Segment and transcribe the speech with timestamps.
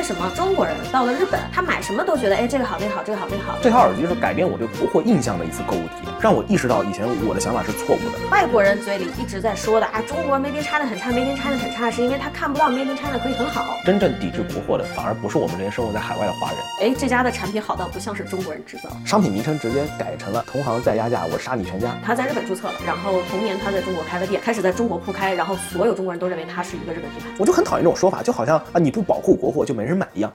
[0.00, 3.58] 为什么中国人到了日本，他买什么都觉得，哎，这个好，那个好，这个好，那个好。
[3.60, 8.26] 这套耳机是改变我对国货印象的一次购物体验，让我意识到以前我的想法是错误的。
[8.30, 13.76] 外国人嘴里一直在说的啊，中国 Made in China 很差，Made in China 很差，是因为他看不到 Made in China 可以很好。
[13.84, 16.58] 真正抵制国货的，反而不是我们这些生活在海外的华人。
[16.80, 21.94] 哎，这家的产品好到不像是中国人制造，商品名称直接改成了同行再压价，我杀你全家。
[22.02, 27.26] 他在日本注册了，然后同年他在中国开了店，开始在中国铺开，然后所有中国人都认为他是一个日本品牌。
[27.36, 30.32] 我就很讨厌这种说法，就好像啊你不保护国货就没人买一样。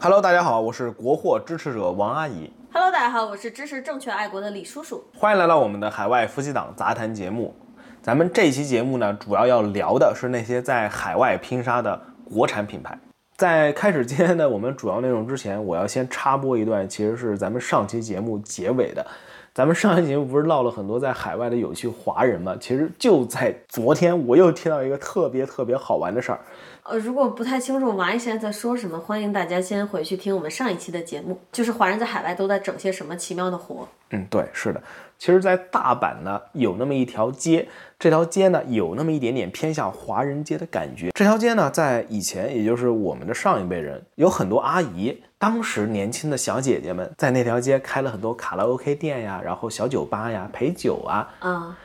[0.00, 2.52] Hello，大家好，我是国货支持者王阿姨。
[2.70, 5.02] Hello，大家好，我是支持正确爱国的李叔叔。
[5.16, 7.54] 欢迎来到我们的海外夫妻档杂谈节目。
[8.02, 11.98] 咱们这期节目呢，主要要聊的是那些在海外拼杀的
[12.30, 12.98] 国产品牌。
[13.38, 19.06] 在开始今天的我们主要内容之前，我要先插播一段，其实是咱们上期节目结尾的。
[19.54, 22.54] 咱们上期节目不是唠了很多在海外的有趣华人吗？
[22.60, 26.40] 其实就在昨天，我又听到一个特别特别好玩的事儿。
[26.88, 33.86] 呃，如果不太清楚王一现在在说什么，欢迎大家先回去听我们上一期的节目，就是华人在海外都在整些什么奇妙的活。
[34.08, 34.82] 嗯，对，是的。
[35.18, 37.68] 其实，在大阪呢，有那么一条街，
[37.98, 41.10] 这条街呢，有那么一点点偏向华人街的感觉。
[41.12, 51.76] 这条街呢，在以前，也就是我们的上一辈人，有很多阿姨，当时年轻的小姐姐们，在那条街开了很多卡拉 OK 店呀，然后小酒吧呀，陪酒啊，啊、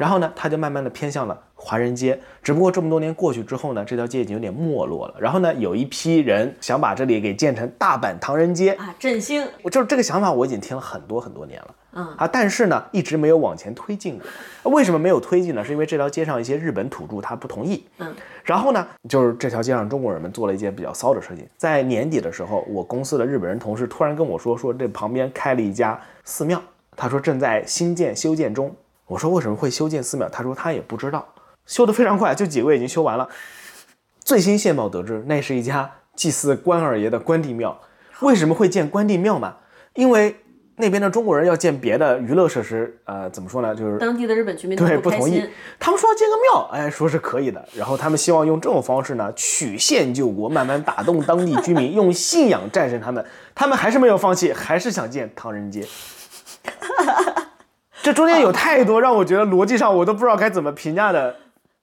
[0.00, 2.18] 然后呢，它就慢慢的偏向了华人街。
[2.42, 5.14] 只不过这么多年过去之后呢，这条街已经有点没落了。
[5.18, 11.74] 然后呢，有一批人想把这里给建成大阪唐人街，啊，振兴我就是这个想法，我已经听了很多很多年了。
[11.94, 14.70] 嗯啊，但是呢，一直没有往前推进过。
[14.70, 15.64] 为什么没有推进呢？
[15.64, 17.84] 是因为这条街上一些日本土著他不同意。
[17.98, 18.14] 嗯，
[18.44, 21.48] 然后呢，就是这条街上中国人们做了一件比较骚的事情。
[21.56, 26.62] 在年底的时候，我公司的日本人同事突然跟我说，说这旁边开了一家寺庙，
[26.94, 28.72] 他说正在新建修建中。
[29.06, 30.28] 我说为什么会修建寺庙？
[30.28, 31.26] 他说他也不知道，
[31.68, 33.28] 修得非常快，就几个月已经修完了。
[34.24, 37.80] 最新线报得知，那是一家祭祀关二爷的关帝庙。
[38.22, 39.54] 为什么会建关帝庙嘛？
[39.94, 40.34] 因为
[40.76, 43.74] 那边的中国人要建别的娱乐设施，呃，怎么说呢？
[43.74, 45.44] 就是当地的日本居民都对不同意
[45.78, 47.68] 他们说要建个庙，哎，说是可以的。
[47.74, 53.24] 然后他们希望用这种方式呢，曲线救国，慢慢打动当地居民， 用信仰战胜他们。
[53.54, 55.84] 他们还是没有放弃，还是想建唐人街。
[58.00, 61.34] 这中间有太多让我觉得逻辑上我都不知道该怎么评价的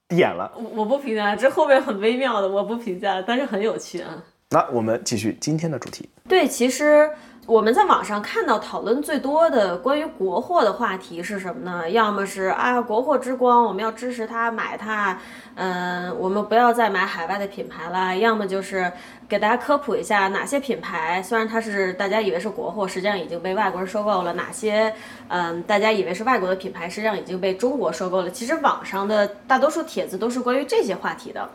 [0.07, 0.51] 点了。
[0.55, 4.23] 我我不评价，这后面很微妙的，我不评价，但是很有趣啊。
[4.51, 6.07] 那我们继续今天的主题。
[6.29, 7.09] 对，其实
[7.47, 11.87] 我们在网上看到讨论最多的关于国货的话题是什么呢？
[11.91, 15.15] 要么是啊，国货之光，我们要支持它，买它，
[15.53, 18.91] 嗯、我们不要再买海外的品牌了；要么就是
[19.29, 24.91] 给大家科普一下哪些品牌，虽然它是大家以为是国货，实际上已经被外国人收购了；哪些
[25.27, 28.31] 嗯、大家以为是外国的品牌，实际上已经被中国收购了。
[28.31, 31.47] 其实网上的大多数帖子都是关于这些话题的。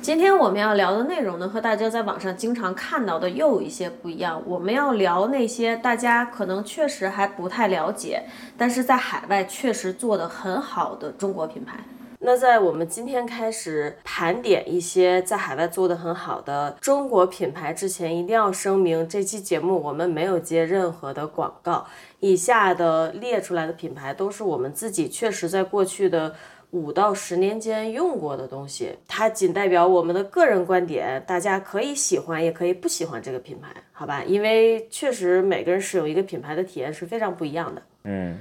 [0.00, 4.40] 今天我们要聊的内容呢，和大家在网上经常看到的又有一些不一样。
[4.46, 8.22] 我们要聊那些大家可能确实还不太了解，
[8.56, 11.80] 但是在海外确实做得很好的中国品牌。
[12.20, 21.86] 那在我们今天开始盘点一些在海外做得很好的中国品牌之前，一定要声明，这期节目我们没有接任何的广告。
[22.20, 26.34] 以下的列出来的品牌都是我们自己确实在过去的
[26.70, 34.22] 五到十年间用过的东西，它仅代表我们的个人观点，大家可以喜欢也可以不喜欢这个品牌，好吧？
[34.26, 37.82] 因为确实每个人使用一个品牌的体验是非常不一样的。
[38.04, 38.38] 嗯，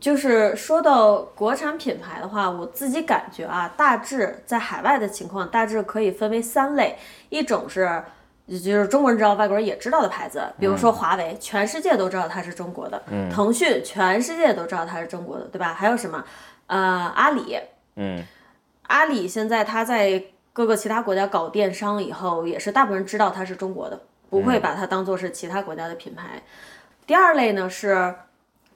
[0.00, 6.96] 就是说到国产品牌的话，我自己感觉啊，大致在海外的情况大致可以分为三类，
[7.28, 8.02] 一种是。
[8.50, 12.98] 就是中国人知道，外国人也知道的牌子，比如说华为，全世界都知道它是中国的；
[13.30, 15.74] 腾讯，全世界都知道它是中国的，对吧？
[15.74, 16.24] 还有什么？
[16.68, 16.78] 呃，
[17.14, 17.58] 阿里，
[17.96, 18.24] 嗯，
[18.86, 26.42] 阿里现在它在各个其他国家搞电商以后，也是大部分人知道它是中国的，不会把它当做是其他国家的品牌。
[27.06, 28.14] 第二类呢是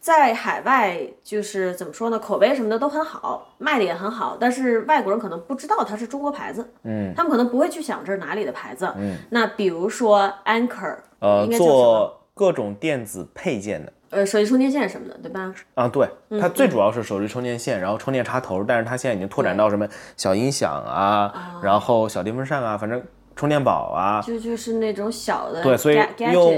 [0.00, 8.90] 在海外，就是怎么说呢，口碑什么的都很好，卖的也很好，但是外国人可能不知道它是中国牌子，嗯，他们可能不会去想这是哪里的牌子。
[8.96, 11.46] 嗯，那比如说 Anchor，呃？
[11.58, 13.92] 做各种电子配件的。
[14.12, 15.52] 呃，手机充电线什么的，对吧？
[15.74, 19.88] 啊，对，嗯它最主要是手机充电线，然后充电插头，但是它现在已经拓展到什么
[20.18, 23.02] 小音响啊，然后小电风扇啊，反正
[23.34, 26.54] 充电宝啊，就就是那种小的对所以那种。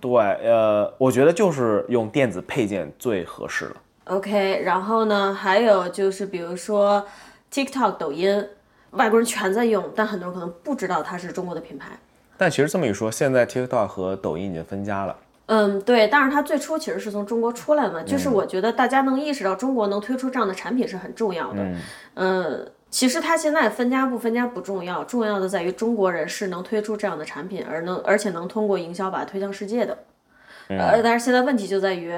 [0.00, 0.12] 对，
[0.44, 3.76] 呃，我觉得就是用电子配件最合适了。
[4.04, 7.04] OK，然后呢，还有就是比如说
[7.52, 8.48] TikTok、抖音，
[8.92, 11.98] 外国人全在用，但很多人可能不知道它是中国的品牌。
[12.38, 15.16] 但其实这么一说，现在 TikTok 和抖音已经分家了。
[15.46, 21.66] 嗯，对，但是它最初其实是从中国出来的嘛，就是我觉得大家能意识到中国能推出这样的产品是很重要的。
[22.14, 29.98] 嗯，其实它现在分家不分家不重要，重要的在于中国人是能推出这样的产品，而能而且能通过营销把它推向世界的。
[30.68, 32.14] 呃，但是现在问题就在于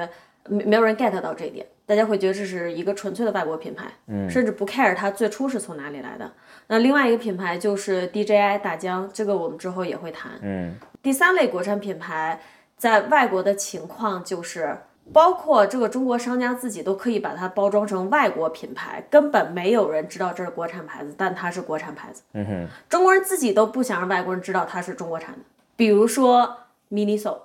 [0.47, 3.85] 没没有人 get 到这一点，大家会觉得这是一个纯粹的外国品牌，
[4.29, 6.31] 甚至不 care 它最初是从哪里来的。
[6.67, 10.31] 那另外一个品牌就是 DJI 大疆，这个我们之后也会谈。
[10.41, 12.39] 嗯，第三类国产品牌
[12.77, 14.77] 在外国的情况就是。
[15.13, 22.23] 包括这个中国商家自己都可以把它包装成外国品牌，根本没有人知道这是国产牌子，但它是国产牌子。
[22.33, 25.41] 嗯哼，中国人自己都不想让外国人知道它是中国产的。
[25.75, 26.57] 比如说
[26.89, 27.37] Miniso，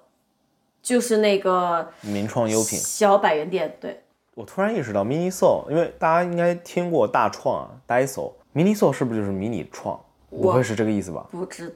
[0.80, 2.78] 就是那个名创优品。
[2.78, 4.02] 小百元店，对，
[4.36, 10.00] 我突然意识到 Miniso，因为大家应该听过大创啊，Daiso，Miniso 是不是就是迷你创？
[10.30, 11.26] 不会是这个意思吧？
[11.30, 11.74] 不知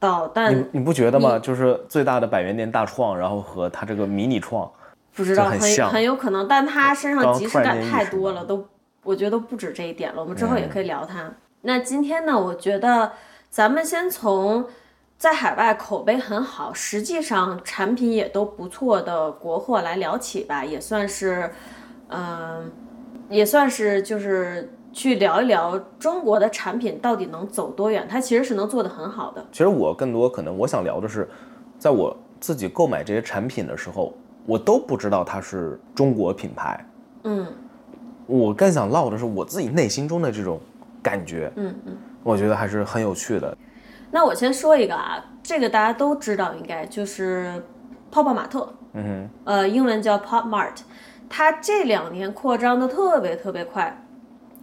[0.00, 1.38] 道，但你你不觉得吗？
[1.38, 4.68] 就是最大的百元店大创，然后和它这个迷你创。
[5.14, 8.66] 不知道，很很很有可能，但他身上刚即视感太多了，都
[9.02, 10.20] 我觉得都不止这一点了。
[10.20, 11.30] 我们之后也可以聊它。
[11.62, 13.12] 那今天呢，我觉得
[13.50, 14.64] 咱们先从
[15.18, 21.50] 在海外口碑很好，实际上产品也都不错的国货来聊起吧，也算是，
[22.08, 22.70] 嗯、
[23.28, 29.44] 也算是就是去聊一聊中国的产品到底能走多远，它其实是能做得很好的。
[29.52, 31.28] 其实我更多可能我想聊的是，
[31.78, 34.12] 在我自己购买这些产品的时候，
[34.46, 36.86] 我都不知道它是中国品牌。
[37.24, 37.46] 嗯
[38.26, 40.60] 我更想唠的是我自己内心中的这种
[41.02, 41.96] 感觉，嗯嗯。
[42.22, 43.56] 我觉得还是很有趣的。
[44.10, 47.62] 那我先说一个啊，这个大家都知道，应该就是
[48.10, 50.76] 泡泡玛特，嗯哼，呃，英文叫 Pop Mart，
[51.28, 53.96] 它这两年扩张的特别特别快，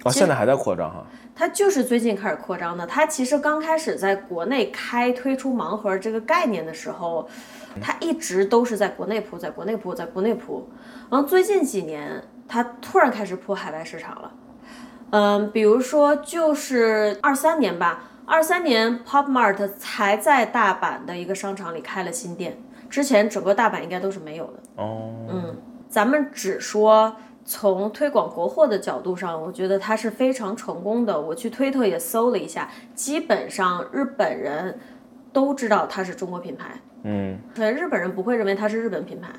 [0.03, 1.05] 啊，现在还在扩张哈。
[1.35, 2.85] 它就是最近开始扩张的。
[2.85, 7.27] 它其实刚开始在国内开推出盲盒这个概念的时候，
[7.81, 10.67] 它一直都是在国内铺，在国内铺，在国内铺。
[11.09, 14.31] 然后最近几年，它突然开始铺海外市场了。
[15.11, 22.57] 嗯，比如说就是二三年吧，二三年 Pop Mart 才在大阪的一个商场里开了新店，
[22.89, 24.53] 之前整个大阪应该都是没有的。
[24.75, 25.55] 哦，嗯，
[25.87, 27.15] 咱们只说
[27.47, 31.19] 从推广国货的角度上，我觉得它是非常成功的。
[31.19, 34.77] 我去推特也搜了一下，基本上日本人
[35.31, 39.29] 都知道它是中国品牌，嗯，对，日本人不会认为它是日本品牌。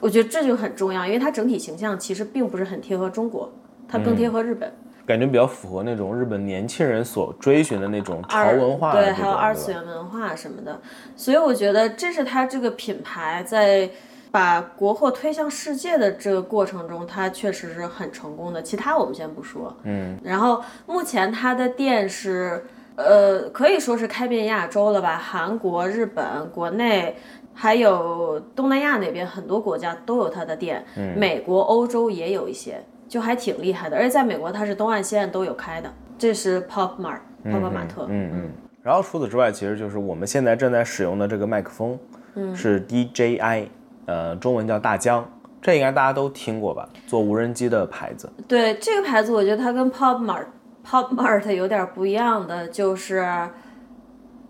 [0.00, 3.50] 我觉得这就很重要，因为它整体形象其实并不是很贴合中国，
[3.88, 4.70] 它更贴合日本。
[5.06, 10.78] 感觉比较符合那种日本年轻人所追寻的那种潮文化对，还有二次元文化什么的，
[11.16, 13.90] 所以我觉得这是它这个品牌在
[14.34, 18.60] 把国货推向世界的这个过程中，它确实是很成功的。
[18.60, 22.64] 其他我们先不说，嗯，然后目前它的店是，
[22.96, 27.16] 呃，可以说是开遍亚洲了吧，韩国、日本、国内。
[27.56, 33.96] 还有东南亚那边很多国家都有它的店，嗯美国、欧洲也有一些，就还挺厉害的。
[33.96, 35.88] 而且在美国，它是东岸西岸都有开的。
[36.18, 37.20] 这是 Pop Mart，
[37.52, 38.08] 泡泡玛特。
[38.10, 38.50] 嗯嗯。
[38.82, 41.96] 然后除此之外，其实就是我们现在正在使用的这个麦克风，
[42.34, 43.68] 嗯是 DJI，
[44.06, 45.26] 呃，中文叫大疆，
[45.62, 46.88] 这应该大家都听过吧？
[47.06, 48.30] 做无人机的牌子。
[48.46, 50.46] 对这个牌子，我觉得它跟 Pop Mart
[50.86, 53.26] Pop Mart 有点不一样的，就是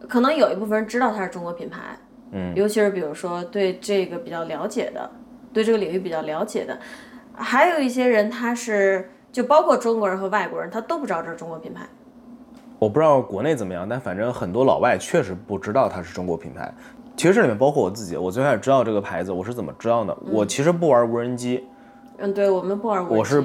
[0.08, 1.80] 可能有一部分人知道它是中国品牌，
[2.32, 5.08] 嗯，尤其是比如说对这个比较了解的，
[5.52, 6.78] 对这个领域比较了解的，
[7.34, 11.86] 还有一些人他是就包括中国人和外国人，他都不知道这是中国品牌。
[12.80, 16.70] 我不知道国内怎么样，但反正很多老外确实不知道它是中国品牌。
[17.16, 20.16] 其实这里面包括我自己，我最开始知道这个牌子，我是怎么知道的？
[20.30, 21.64] 我其实不玩无人机，
[22.18, 23.18] 嗯，对我们不玩无人机。
[23.18, 23.44] 我是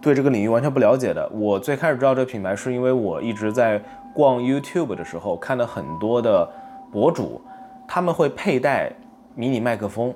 [0.00, 1.28] 对这个领域完全不了解的。
[1.32, 3.80] 我最开始知道这个品牌，是因为我一直在
[4.14, 6.48] 逛 YouTube 的时候看了很多的
[6.90, 7.40] 博主，
[7.86, 8.90] 他们会佩戴
[9.34, 10.12] 迷你麦克风，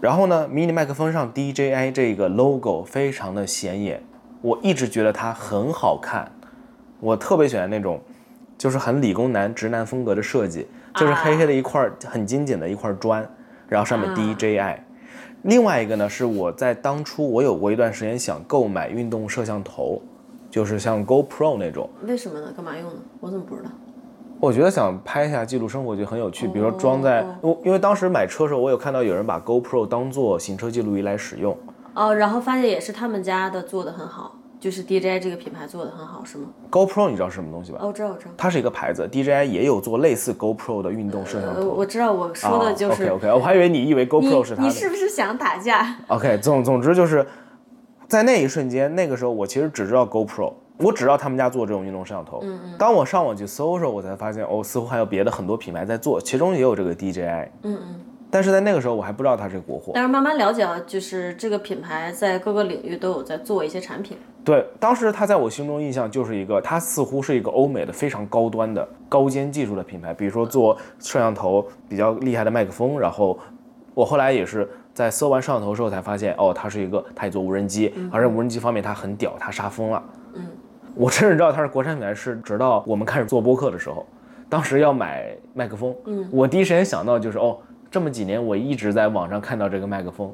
[0.00, 4.02] 然后呢，迷你麦克风上 DJI 这个 logo 非常的显眼，
[4.40, 6.30] 我一直觉得它很好看，
[6.98, 8.00] 我特别喜欢那种
[8.58, 13.26] 就是很理工男直男风格的设计，就是黑黑的一块儿很精简的一块砖，
[13.68, 14.78] 然后上面啊 DJI。
[15.42, 20.00] 另外一个呢，是我在当初我有过一段时间想购买运动摄像头，
[20.50, 22.52] 就是像 GoPro 那种，为什么呢？
[22.54, 23.00] 干嘛用呢？
[23.20, 23.70] 我怎么不知道？
[24.38, 31.56] 我觉得想拍一下记录生活就很有趣，比如说装在，哦我因为当时买车的时候，我有看到有人把 GoPro 当做行车记录仪来使用。
[31.94, 37.78] 哦，然后发现也是他们家的做的很好，就是 DJI 这个品牌做的很好，是吗？GoPro 你知道是什么东西吧？
[37.82, 38.30] 哦，我知道，我知道。
[38.36, 41.70] 它是一个牌子，DJI 也有做类似 GoPro 的运动摄像呃，头。
[41.70, 47.26] 我知道，我说的就是、OK OK，我还以为你以为 GoPro 是它你是不是想打架？OK，总总之就是
[48.06, 52.38] 在那一瞬间，那个时候我其实只知道 GoPro，我只知道他们家做这种运动摄像头。
[52.44, 52.74] 嗯嗯。
[52.78, 57.48] 当我上网去搜的时候，我才发现哦，似乎还有别的很多品牌在做，其中也有这个 DJI。
[57.64, 58.00] 嗯嗯。
[58.32, 59.92] 但是在那个时候我还不知道它是国货。
[59.94, 64.16] 但是慢慢了解了，就是这个品牌在各个领域都有在做一些产品。
[64.42, 72.98] 对，当时它在我心中印象就是一个，它似乎是一个欧美的非常高端的高尖技术的品牌，比如说做摄像头比较厉害的麦克风。
[72.98, 73.38] 然后
[73.92, 80.02] 我后来也是在搜完摄像头之后才发现，哦，它是一个，它也做无人机，而且无人机方面它很屌，它杀疯了。
[80.32, 80.46] 嗯，
[80.94, 84.06] 我真正知道它是国产品牌是直到我们开始做播客的时候，
[84.48, 87.58] 当时要买麦克风，嗯，我第一时间想到就是哦。
[87.92, 90.32] 这么几年，我一直在网上看到这个麦克风，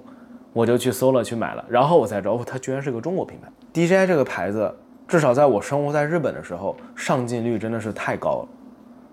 [0.53, 3.51] 我就去搜了，去买了，然后我才知道，哦，它居然是个中国品牌。
[3.75, 4.73] DJI 这个牌子，
[5.09, 8.49] 至少在我生活在日本的时候，上镜率真的是太高了。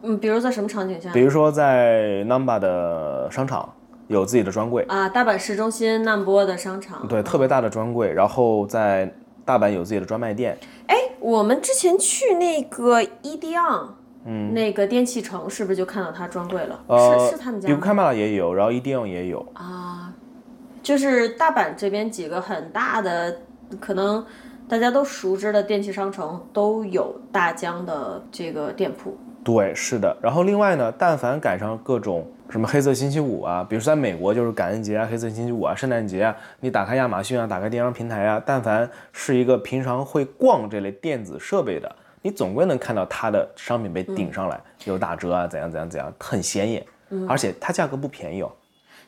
[0.04, 1.12] 嗯，比如在什么场景下？
[1.12, 3.68] 比如说在 Namba 的商场
[4.10, 8.14] 有自己的专柜啊，大阪市中心难波的商场，对，特别大的专柜。
[8.14, 9.12] 然后在
[9.44, 10.56] 大阪有自己的专卖店。
[10.86, 13.88] 哎，我们之前去那个 EDON。
[14.26, 16.80] 嗯，那个电器城是不是就看到他专柜了？
[17.20, 17.70] 是是他们家。
[17.70, 20.12] 有看 a 了也有，然后 EDM 也有啊。
[20.82, 23.36] 就是大阪这边几个很大的，
[23.80, 24.24] 可能
[24.68, 29.18] 大家都熟知的电器商城都有大疆的这个店铺。
[29.44, 30.16] 对，是的。
[30.22, 41.96] 然后另外呢，但凡赶上各种什么黑色星期五啊，比如说在美国就是感恩节啊、黑色星期五啊、圣诞节啊，你打开亚马逊啊、打开电商平台啊，但凡是一个平常会逛这类电子设备的。
[42.26, 46.84] 你总归能看到它的商品被顶上来，有打折啊，怎样怎样怎样，很显眼，
[47.30, 48.52] 而且它价格不便宜哦。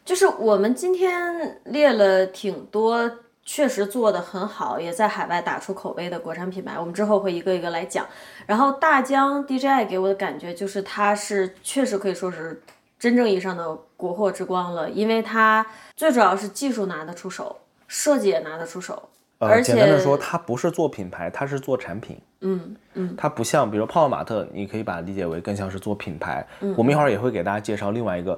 [0.05, 3.11] 就是我们今天列了挺多，
[3.43, 8.05] 确实做的很好，也在海外打出口碑的国产品牌，我们之后会一个一个来讲。
[8.45, 12.61] 然后大疆 DJI 给我的感觉就是它是确实可以说是
[12.99, 17.55] 真正意义上的国货之光了，因为它最主要是技术拿得出手，
[17.87, 19.09] 设计也拿得出手。
[19.39, 22.19] 呃，简单的说，它不是做品牌，它是做产品。
[22.41, 26.45] 嗯嗯，它不像，比如泡泡玛特，你可以把它理解为更像是做品牌。
[26.61, 28.37] 嗯，我们一会儿也会给大家介绍另外一个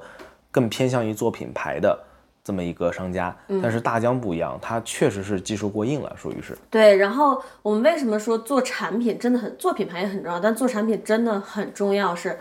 [0.51, 1.97] 更偏向于做品牌的
[2.43, 3.35] 这么一个商家。
[3.47, 6.57] 嗯，但是大疆不一样，它确实是技术过硬了，属于是。
[6.69, 12.37] 对，然后我们为什么说做产品真的很做品牌也很重要，但做产品真的很重要是。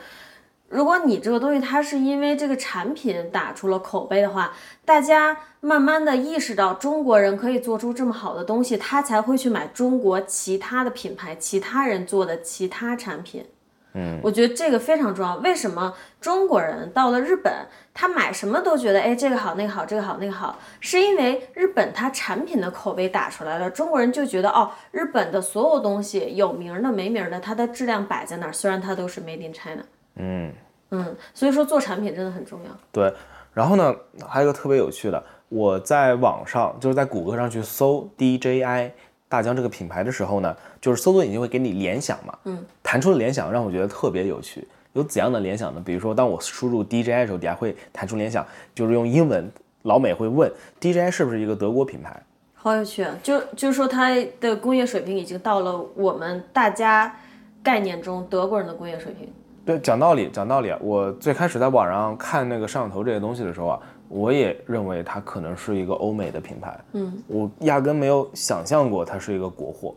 [0.69, 4.53] 如果你这个东西它是因为这个产品打出了口碑的话，
[4.85, 13.47] 大家慢慢的意识到中国人可以做出这么好的东西，他才会去买中国其他的品牌、其他人做的其他产品。
[13.95, 15.37] 嗯，我觉得这个非常重要。
[15.37, 17.51] 为什么中国人到了日本，
[17.95, 29.83] 他买什么都觉得哎这个好那个好这个好那个好，是因为日本它产品的口碑打出来了，中国人就觉得哦日本的所有东西有名的没名的，它的质量摆在那儿，虽然它都是 Made in China。
[30.19, 30.53] 嗯
[30.91, 32.71] 嗯，所以说做产品真的很重要。
[32.93, 33.13] 对，
[33.53, 33.95] 然后呢，
[34.27, 38.91] 还有一个特别有趣的，我在网上就是在谷歌上去搜 DJI
[39.29, 44.67] 大疆这个品牌的时候呢，就是搜索引擎会给你联想嘛，嗯，弹出的联想让我觉得特别有趣。
[44.95, 45.83] 有怎样的联想呢？
[45.85, 48.45] 比如说，当我输入 DJI 的时候，底下会弹出联想，
[48.75, 49.49] 就是用英文，
[49.83, 52.21] 老美会问 DJI 是不是一个德国品牌？
[52.55, 53.15] 好有趣啊！
[53.23, 54.11] 就就是说它
[54.41, 57.15] 的工业水平已经到了我们大家
[57.63, 59.31] 概念中德国人的工业水平。
[59.69, 60.79] 对，讲道理，讲道理啊！
[60.81, 69.95] 我最开始在网上看那个摄像头这些东西的时候啊，我也认为它可能是一个欧美的品牌，嗯，我压根没有想象过它是一个国货。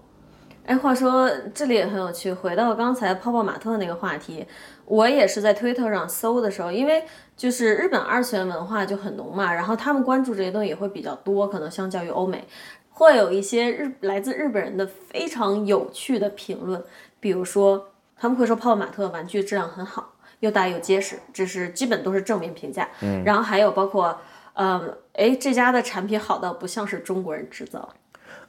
[0.66, 4.46] 哎，话说这里也很有趣，回到刚才泡泡玛特那个话题，
[4.84, 7.02] 我也是在推特上搜的时候，因为
[7.38, 12.44] 就是日本二次元文化就很浓嘛，然后他们关注这些东西也会比较多，可能相较于欧美，
[12.90, 16.84] 会有一些日来自日本人的非常有趣的评论，
[17.22, 17.86] 比如说。
[18.22, 22.88] 他们会说泡泡玛特玩具质量很好，又大又结实，这是基本都是正面评价。
[23.02, 24.16] 嗯，然后还有包括，
[24.54, 27.90] 嗯，哎，这家的产品好到不像是中国人制造。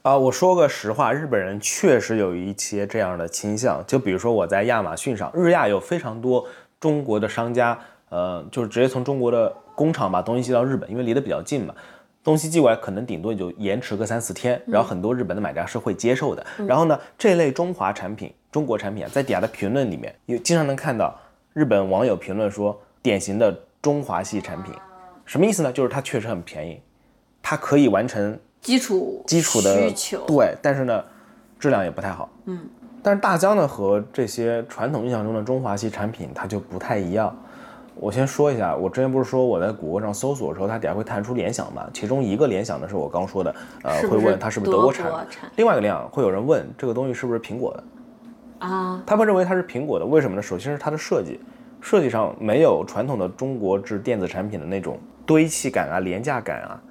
[0.03, 3.83] 啊，我说个实话，日本人确实有一些这样的倾向。
[3.87, 6.47] 就比如说我在亚马逊上，日亚有非常多
[6.79, 7.79] 中国的商家，
[8.11, 11.75] 呃，就是直接从中国的工厂把东西寄到日本，因为离得比较近嘛。
[12.23, 16.45] 东西寄过来可能顶多也就延迟个三四天，然后很多日本的买家是会接受的。
[16.67, 21.19] 然后呢，这类中华产品、中国产品啊，在底下的评论里面，有经常能看到
[21.55, 24.75] 日本网友评论说，典型的中华系产品，
[25.25, 25.73] 什么意思呢？
[25.73, 26.79] 就是它确实很便宜，
[27.43, 31.03] 它可以完成基础基础的需求，对，但是呢，
[31.59, 32.29] 质量也不太好。
[32.45, 32.61] 嗯，
[33.03, 37.35] 但是大疆呢和这些传统印象中的中华系产品，它就不太一样。
[37.95, 41.89] 我先说一下，我之前不是说我在谷歌上搜索的时候，它底下会弹出联想嘛？
[41.93, 45.11] 其中一个联想的是我刚说的，呃，会问它是不是德国产。
[45.57, 47.85] 另外一个联想会有人问这个东西是不是苹果的
[48.63, 49.03] 啊？
[49.07, 50.43] 他们认为它是苹果的，为什么呢？
[50.43, 51.39] 首先是它的设计，
[51.81, 56.83] 设计上没有传统的中国制电子产品的那种堆砌感啊、廉价感啊，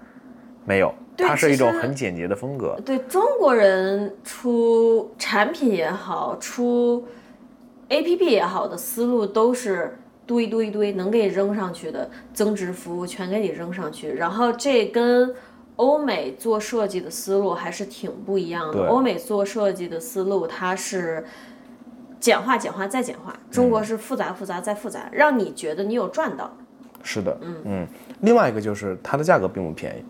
[0.65, 2.79] 没有，它是一种很简洁的风格。
[2.85, 7.05] 对中国人出产品也好，出
[7.89, 9.97] APP 也好的思路都是。
[10.23, 15.33] 堆堆堆能给你扔上去的增值服务全给你扔上去，然后这跟
[15.75, 18.87] 欧美做设计的思路还是挺不一样的。
[18.87, 21.25] 欧美做设计的思路它是
[22.21, 26.49] 简化、简化再简化，中国是复杂、复杂再复杂，让你觉得你有赚到。
[27.03, 27.55] 是的，嗯。
[27.65, 27.87] 嗯。
[28.21, 30.05] 另外一个就是它的价格并不便宜，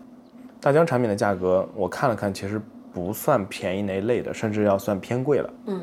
[0.59, 2.61] 大疆产品的价格我看了看，其实
[2.93, 5.49] 不算便宜那一类的，甚至要算偏贵了。
[5.67, 5.81] 嗯，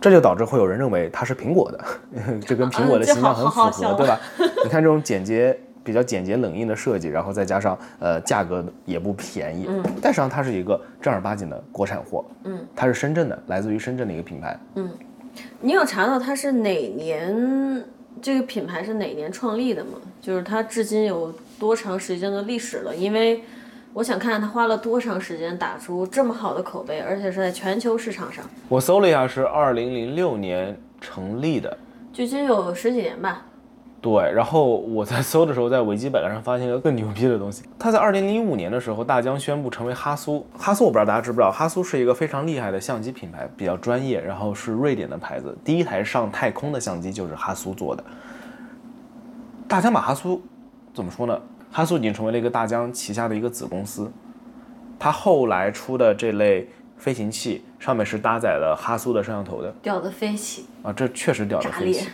[0.00, 1.84] 这就导致会有人认为它是苹果的，
[2.40, 4.18] 这跟苹果的形象很符合，对吧？
[4.64, 5.56] 你看这种简洁。
[5.84, 14.60] 比较简洁冷硬的设计，然后再加上呃价格也不便宜，嗯，但实际上它是一个正儿八经的国产货，嗯，它是深圳的，来自于深圳的一个品牌，
[15.60, 17.84] 你有查到它是哪年
[18.20, 19.92] 这个品牌是哪年创立的吗？
[20.20, 22.94] 就是它至今有多长时间的历史了？
[22.94, 23.42] 因为
[23.94, 31.76] 我想看看它花了多长时间打出这么好的口碑，而且是在全球市场上，我搜了一下，是二零零六年成立的，
[32.12, 33.46] 距今有十几年吧。
[34.00, 37.64] 对，然后我在搜的时候，在维基百科上发现一个更牛逼的东西。
[37.78, 40.46] 它在二零零五年的时候，大疆宣布成为哈苏。
[40.56, 45.56] 哈苏我不知道大家知不知道，哈苏是一个非常厉害的相机品牌，比较专业，然后是瑞典的牌子。
[45.64, 48.04] 第一台上太空的相机就是哈苏做的。
[49.66, 50.40] 大疆把哈苏
[50.94, 51.36] 怎么说呢？
[51.72, 54.08] 哈苏已经成为了一个大疆旗下的一个子公司。
[54.96, 62.08] 它后来出的这类飞行器上面是搭载了哈苏的摄像头的屌的飞起，啊，这确实屌的飞起。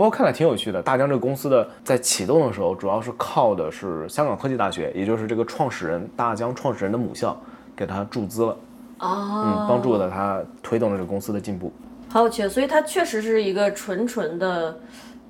[0.00, 7.38] 不过看来挺有趣的，大疆这个公司的在启动的时候，主要是靠的是香港科技大学，也就是这个创始人大疆创始人的母校，
[7.76, 8.56] 给他注资了，
[9.00, 11.70] 哦，嗯，帮助了他推动了这个公司的进步。
[12.08, 14.74] 好有趣，所以它确实是一个纯纯的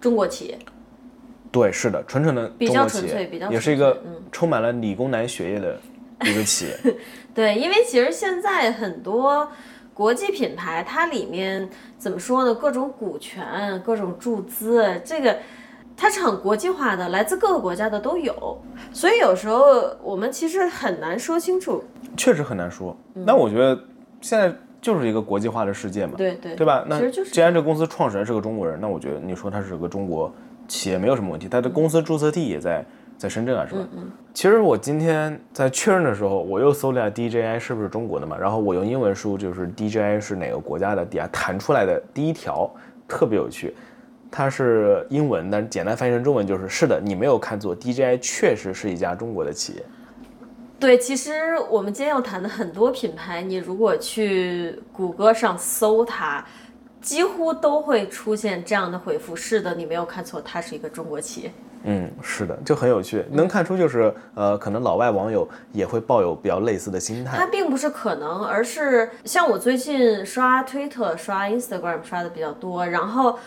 [0.00, 0.57] 中国企业。
[1.50, 4.00] 对，是的，纯纯的比较纯粹比较，也是一个
[4.31, 5.77] 充满了理工男血液的
[6.27, 6.95] 一个企业。
[7.35, 9.50] 对，因为其实现在很多
[10.00, 12.54] 国际品牌，它里面怎么说呢？
[12.54, 15.37] 各种股权、各种注资，这个
[15.95, 18.59] 它是很国际化的，来自各个国家的都有。
[18.95, 19.62] 所以有时候
[20.02, 21.85] 我们其实很难说清楚。
[22.16, 22.97] 确实很难说。
[23.14, 23.78] 嗯那我觉得
[24.23, 26.83] 现在就是一个国际化的世界嘛，对对对吧？
[26.88, 30.33] 那既然这公司创始人是个中国人，那我觉得你说他是个中国
[30.66, 31.47] 企业没有什么问题。
[31.47, 32.83] 他的公司注册地也在
[33.21, 33.87] 在深圳啊，是吧？
[33.95, 42.73] 嗯其实我今天在确认的时候，我又搜了一下 DJI 是不是中国的嘛，然后我用英文输就是 DJI 是哪个国家的，底下弹出来的第一条
[43.07, 43.75] 特别有趣。
[44.31, 49.85] 它是英文，但是简单翻译成中文就是：是的，你没有看错，DJI 确实是一家中国的企业。
[50.79, 56.42] 对，其实我们今天要谈的很多品牌，你如果去谷歌上搜它，
[57.01, 61.53] 几乎都会出现这样的回复：是的，你没有看错，它是一个中国企业。
[61.85, 67.39] 嗯，是的，就很有趣，能看出就是呃，可能老外网友也会抱有比较类似的心态。
[67.39, 73.39] 它并不是可能，而是像我最近刷推特、刷 Instagram 刷的比较多，然后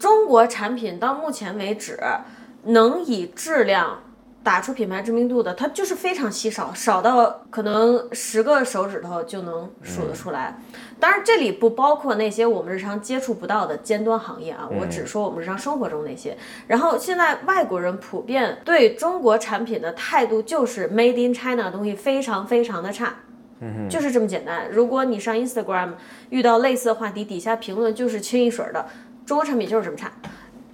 [0.00, 1.96] 中国产品到目前为止
[2.64, 4.00] 能以质量
[4.42, 10.58] 打出品牌知名度的，它就是非常稀少，少到可能十个手指头就能数得出来。
[10.98, 16.36] 当然，这里不包括那些我们日常接触不到的尖端行业啊，我只说我们日常生活中那些。
[16.66, 23.14] 然后现在外国人普遍对中国产品的态度就是 Made in China 的东西非常非常的差。
[23.90, 24.70] 就是这么简单。
[24.70, 25.90] 如果你上 Instagram
[26.30, 28.86] 遇到类似的话题，底下评论就是清一水儿的
[29.26, 30.10] 中国产品就是这么差，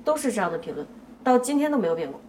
[0.04, 0.86] 都是这样的评论，
[1.24, 2.20] 到今天都没有变过。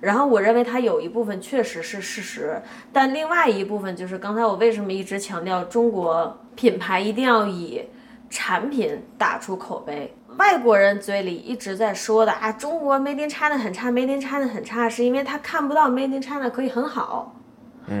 [0.00, 7.82] 然后我认为它有一部分确实是事实，但另外一部分就是刚才我为什么一直强调中国品牌一定要以
[8.28, 10.14] 产品打出口碑。
[10.38, 17.34] 外国人嘴里一直在说的啊，中国 Made in China 很差，Made in China 很差，是因为他看不到 Made in China 可以很好。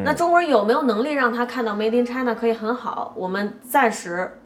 [0.04, 3.14] 那中国人有没有能力让他看到 Made in China 可以很好？
[3.16, 4.38] 我们暂时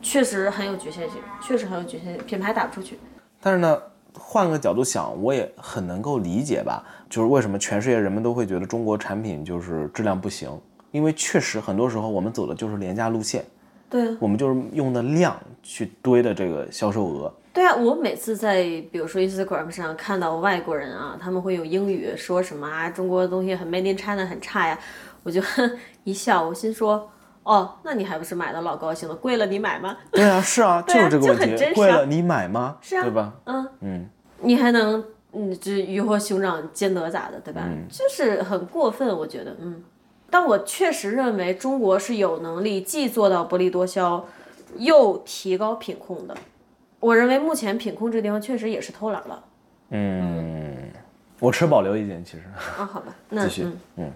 [0.00, 2.98] 确实很有局限性，确实很有局限性，品牌打不出去。
[3.42, 3.76] 但是呢，
[4.18, 10.50] 换个角度想，我也很能够理解吧，就是为什么全世界人们都会觉得中国产品就是质量不行，
[10.92, 13.44] 因为确实很多时候我们走的就是廉价路线，
[13.90, 17.32] 对啊，我们就是用的量去堆的这个销售额。
[17.52, 24.78] 对啊，我每次在比如说 Instagram 上看到外国人啊，他们会用英语说什么啊，中国的东西很 Made in China 很差呀，
[25.22, 25.40] 我就
[26.02, 27.08] 一笑，我心说，
[27.44, 29.96] 哦，那你还不是买的老高兴了，贵了你买吗？
[30.10, 32.76] 对啊，是啊， 就是这个问题，就很真实啊贵了你买吗？
[32.80, 33.32] 是啊对吧？
[33.44, 34.08] 嗯嗯，
[34.40, 37.62] 你还能嗯这鱼和熊掌兼得咋的，对吧？
[37.90, 39.82] 就是很过分，我觉得，嗯。
[40.30, 44.24] 但我确实认为中国是有能力既做到薄利多销，
[44.78, 46.34] 又提高品控的。
[46.98, 49.44] 我认为目前品控这个地方确实也是偷懒了。
[49.90, 50.74] 嗯，
[51.38, 52.42] 我持保留意见，其实。
[52.78, 54.10] 啊，好吧，那 继续嗯，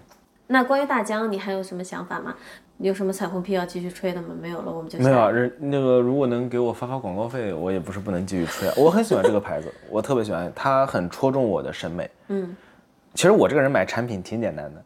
[0.47, 2.35] 那关于大疆，你还有什么想法吗？
[2.81, 4.29] 你有什么彩虹屁要继续吹的吗？
[4.41, 5.29] 没有了，我们就没有啊。
[5.29, 8.71] 人那个如果能给我发发广告费，我也不是不能继续吹。
[8.77, 12.09] 我很喜欢这个牌子，我特别喜欢，它很戳中我的审美。
[12.29, 12.55] 嗯，
[13.15, 14.81] 其实我这个人买产品挺简单的，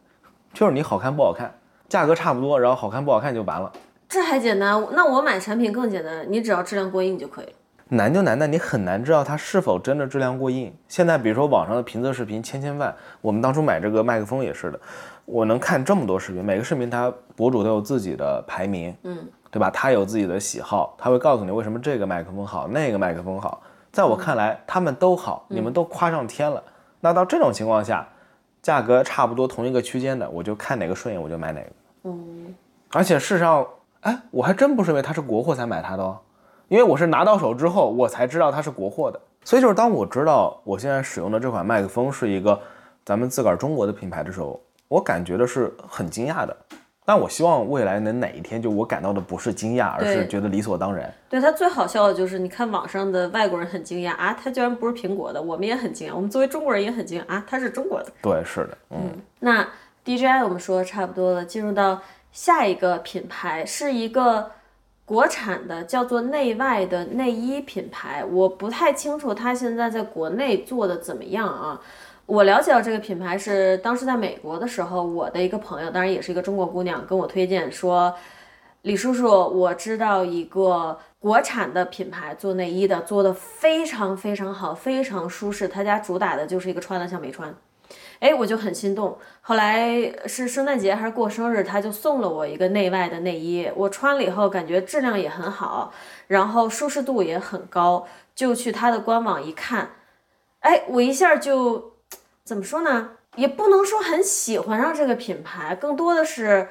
[0.52, 1.54] 就是你好看不好看，
[1.88, 3.72] 价格差不多，然后好看不好看就完了。
[4.08, 4.84] 这还简单？
[4.90, 7.52] 那我买产品更简单，你只要质量过硬就可以了。
[7.96, 10.72] 难就难在你很难知道它是否真的质量过硬。
[10.88, 14.80] 现在比如说网上的评测视频千千万，我们当初买这个麦克风也是的，
[15.24, 19.18] 我能看这么多视频，每个视频它博主都有自己的排名，嗯，
[19.50, 19.70] 对吧？
[19.70, 23.62] 他有自己的喜好，他会告诉你为什么这个麦克风好，那个麦克风好。
[23.92, 26.62] 在我看来，他们都好，你们都夸上天了。
[27.00, 28.06] 那到这种情况下，
[28.60, 31.70] 价格差不多同一个区间的，我就看哪个顺眼我就买哪个。
[32.04, 32.54] 嗯，
[32.90, 33.64] 而且事实上，
[34.00, 36.18] 哎，我还真不是因为它是国货才买它的哦。
[36.74, 42.60] 因为我是拿到手之后，我才知道它是国货的，所以就是当我知道我现在使用的这款麦克风是一个
[43.04, 46.56] 咱们自个儿中国的品牌的时候，我感觉的是很惊讶的。
[47.04, 51.14] 但我希望未来能哪一天，就我感到的不是惊讶，而是觉得理所当然。
[51.28, 58.10] 对它最好笑的就是，你看网上的外国人很惊讶啊，它居然不是苹果的，我们也很惊讶，我们作为中国人也很惊讶啊，它是中国的。
[58.20, 59.12] 对，是的，嗯。
[59.38, 59.64] 那
[60.04, 62.00] DJI 我们说的差不多了，进入到
[62.32, 64.50] 下一个品牌是一个。
[65.04, 71.80] 国产的叫做内外的内衣品牌，我不太清楚它现在在国内做的怎么样啊。
[72.26, 78.14] 我了解到这个品牌是当时在美国的时候，我的一个朋友，当然也是一个中国姑娘，跟我推荐说，
[78.80, 87.54] 李叔叔，我知道一个国产的品牌做内衣的，做的非常非常好，非常舒适，他家主打的就是一个穿的像没穿。
[88.20, 89.18] 哎，我就很心动。
[89.42, 93.70] 后来是圣诞节还是过生日，他就送了我一个内外的内衣。
[93.74, 95.92] 我穿了以后，感觉质量也很好，
[96.28, 98.06] 然后舒适度也很高。
[98.34, 99.90] 就去他的官网一看，
[100.60, 101.92] 哎，我一下就
[102.42, 103.10] 怎么说呢？
[103.36, 106.68] 也不能说很喜欢上这个品牌，更多的是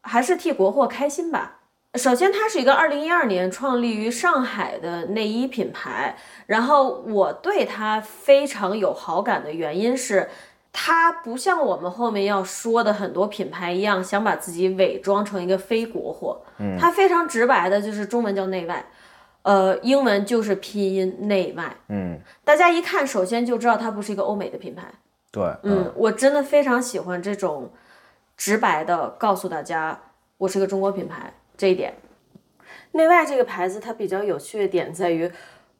[0.00, 1.60] 还是替国货开心吧。
[1.94, 10.30] 首先，它是一个二零一二年创立于上海的内衣品牌，然后我对它非常有好感的原因是。
[10.76, 16.42] 它不像我们后面要说的很多品牌一样，想把自己伪装成一个非国货。
[16.58, 18.84] 嗯，它非常直白的，就是中文叫内外，
[19.42, 21.76] 呃，英文就是拼音内外。
[21.88, 24.82] 嗯，大家一看，首先就知道它不是一个欧美的品牌。
[25.30, 27.70] 对，嗯，我真的非常喜欢这种
[28.36, 29.98] 直白的告诉大家，
[30.38, 31.94] 我是个中国品牌这一点。
[32.90, 35.30] 内外这个牌子，它比较有趣的点在于。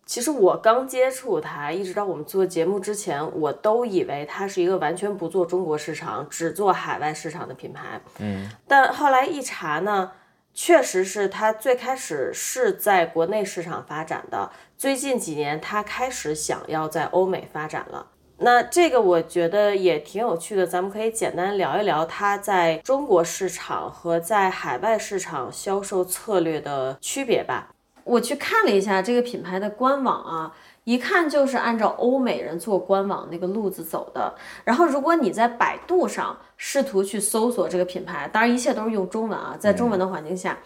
[0.06, 8.00] 其实我刚接触它，一直到我们做节目之前，我都以为它是一个完全不做中国市场，只做海外市场的品牌。
[8.18, 10.12] 嗯，但后来一查呢，
[10.52, 18.08] 确实是它最开始是在国内市场发展的，最近几年它开始想要在欧美发展了。
[18.36, 27.70] 那这个我觉得也挺有趣的，咱们可以简单聊一聊它在中国市场和在海外市场销售策略的区别吧。
[28.04, 34.34] 我去看了一下这个品牌的官网啊，一看就是按照欧美人做官网那个路子走的。
[34.62, 40.58] 然后，如果你在百度上试图去搜索这个品牌，当然一切都是用中文啊，在中文的环境下，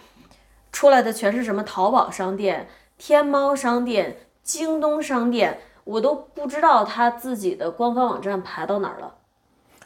[0.72, 9.14] 出来的全是什么淘宝商店、天猫商店、京东商店，我都不知道他自己的官方网站排到哪儿了。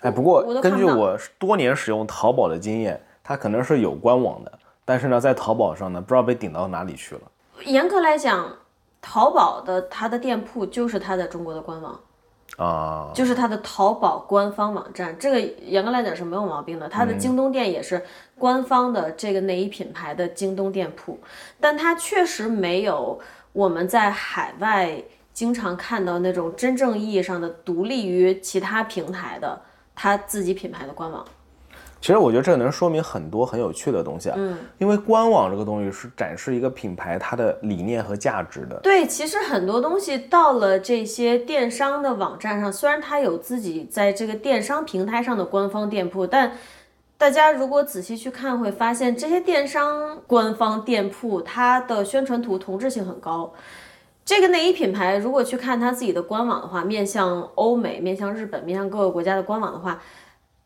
[0.00, 4.50] 哎，不过根据我多年使用淘宝的经验，它可能是有官网的，
[4.84, 7.20] 但是呢，在淘宝上呢，不知道被顶到哪里去了。
[7.64, 8.56] 严格来讲，
[9.00, 12.00] 淘宝的它的店铺就是它在中国的官网
[12.56, 15.16] 啊，就是它的淘宝官方网站。
[15.18, 16.88] 这个严格来讲是没有毛病的。
[16.88, 18.04] 它的京东店也是
[18.38, 21.18] 官方的这个内衣品牌的京东店铺，
[21.60, 23.18] 但它确实没有
[23.52, 29.60] 我们在海外经常看到那种真正意义上的独立于其他平台的
[29.94, 31.24] 它自己品牌的官网。
[32.02, 38.74] 其实我觉得这能说明很多很有趣的东西啊，嗯，因为官网这个东西是展示一个品牌它的理念和价值的。
[38.82, 46.50] 对，其实很多东西到了这些电商的网站上，虽然它有自己在这个电商平台上的官方店铺，但
[47.16, 53.52] 大家如果仔细去看，会发现这些电商官方店铺它的宣传图同质性很高。
[54.24, 60.02] 这个内衣品牌如果去看它自己的官网的话，面向欧美、面向日本、面向各个国家的官网的话。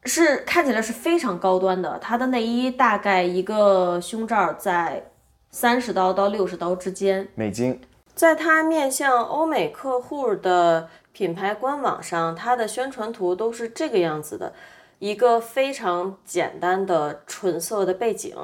[0.06, 5.10] 是看起来是非常高端的，它的内衣大概一个胸罩在
[5.50, 7.80] 三十刀到六十刀之间美金。
[8.14, 14.52] 在它面向欧美客户的品牌官网上，它的宣传图都是这个样子的，
[14.98, 18.34] 一个非常简单的纯色的背景，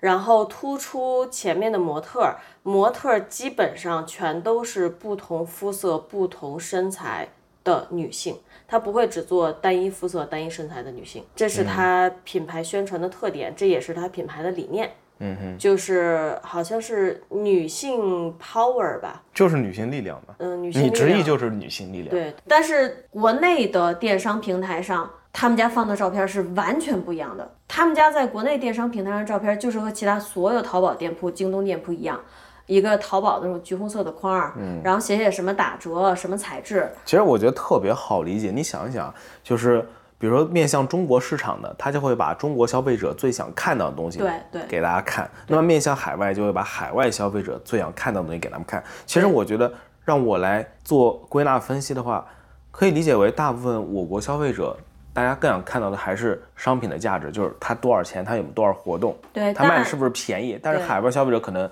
[0.00, 7.28] 然后突出前面的模特，模特基本上全都是不同肤色、不同身材。
[7.66, 14.90] 的女性，她不会只做单一肤色、单一身材的女性，这是她品牌宣传的特点，这也是它品牌的理念。
[15.18, 20.34] 嗯哼，就是好像是女性 power 吧，就是女性力量吧。
[20.38, 22.10] 嗯，女性你直译就是女性力量。
[22.10, 27.50] 对，但是国内的电商平台上，他们家放的照片是完全不一样的。
[27.66, 32.20] 他们家在国内电商平台上照片就是和其他所有淘宝店铺、京东店铺一样，
[32.66, 38.50] 一个淘宝那种橘红色的框儿，嗯然后写写什么打折、什么材质，其实我觉得特别好理解。
[38.50, 39.80] 你想一想，就是
[40.18, 48.82] 比如说面向中国市场的，他就会把中国消费者最想看到的东西对对给大家看；那么面向海外，就会把海外消费者最想看到的东西给他们看。
[49.06, 49.72] 其实我觉得，
[50.04, 52.26] 让我来做归纳分析的话，
[52.70, 54.76] 可以理解为大部分我国消费者。
[55.12, 60.60] 大家更想看到的还是商品的价值，就是它多少钱，它有多少活动，对，它卖的是不是便宜？
[60.62, 61.66] 但是海外消费者可能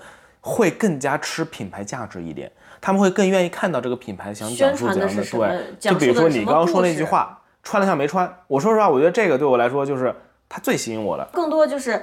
[0.47, 5.75] 会更加吃品牌价值一点，他们会更愿意看到这个品牌想讲宣传的述怎样的是什么对。
[5.79, 8.31] 就比如说你刚刚说那句话，穿了像没穿。
[8.45, 10.13] 我说实话，我觉得这个对我来说就是
[10.47, 11.27] 它最吸引我的。
[11.33, 11.93] 更多就是，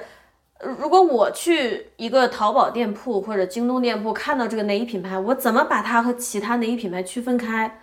[0.59, 7.79] 呃如果我去一个淘宝店铺或者京东店铺看到这个内衣品牌，我怎么把它和其他内衣品牌区分开？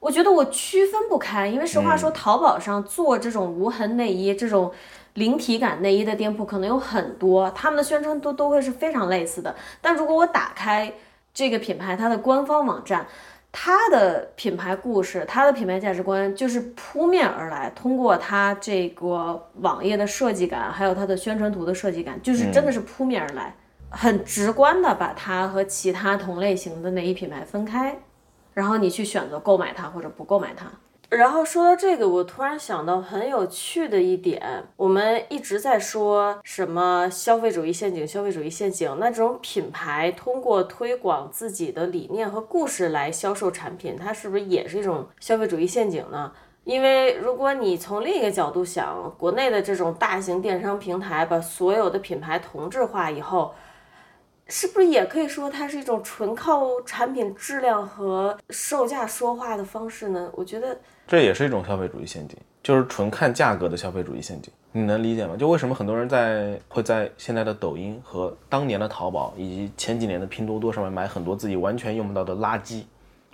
[0.00, 4.72] 我觉得我区分不开，因为实话说，淘宝上做这种无痕内衣、这种
[5.18, 9.54] 零体感内衣的店铺可能有很多，他们的宣传都都会是非常类似的。
[9.80, 10.92] 但如果我打开
[11.34, 13.06] 这个品牌它的官方网站，
[13.50, 23.54] 它的品牌故事，它的品牌价值观就是扑面而来，通过它这个网页的设计感，还有它的宣传图的设计感，就是真的是扑面而来，
[23.90, 27.98] 很直观的把它和其他同类型的内衣品牌分开，
[28.54, 30.66] 然后你去选择购买它或者不购买它。
[31.08, 38.94] 然后说到这个，我突然想到很有趣的一点，我们一直在说什么消费主义陷阱，消费主义陷阱。
[39.00, 46.30] 那这种品牌通过推广自己的理念和故事来销售产品，它是不是也是一种消费主义陷阱呢？
[46.64, 53.54] 因为如果你从另一个角度想，国内的这种大型电商平台把所有的品牌同质化以后，
[54.48, 60.30] 是不是也可以说它是一种纯靠产品质量和售价说话的方式呢？
[60.32, 60.76] 我觉得。
[61.06, 64.52] 这也是一种消费主义陷阱，就是纯看价格的消费主义陷阱。
[64.72, 65.36] 你能理解吗？
[65.36, 72.84] 就为什么很多人在会在现在的抖音和当年的淘宝以及前几年的拼多多上面买很多自己完全用不到的垃圾，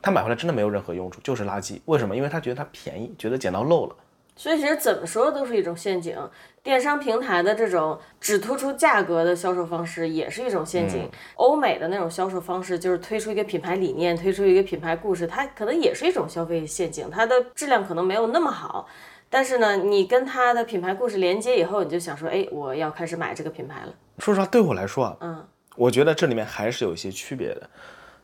[0.01, 1.81] 他买回来真的没有任何用处，就是垃圾。
[1.87, 2.17] 为什么？
[2.17, 3.97] 因为他觉得它便宜，觉得捡到漏了。
[4.37, 6.17] 所以其实怎么说都是一种陷阱。
[6.63, 11.07] 电商平台的这种只突出价格的销售方式也是一种陷阱。
[11.35, 17.11] 欧美的那种销售方式就是推出一个品牌理念，推出一个品牌故事，它可能也是一种消费陷阱。
[17.11, 18.89] 它的质量可能没有那么好，
[19.29, 23.95] 但是呢，你跟它的品牌故事连接以后，你就想说，哎，我要开始买这个品牌了。
[24.21, 27.69] 说实话，对我来说啊，嗯，我觉得这里面还是有一些区别的。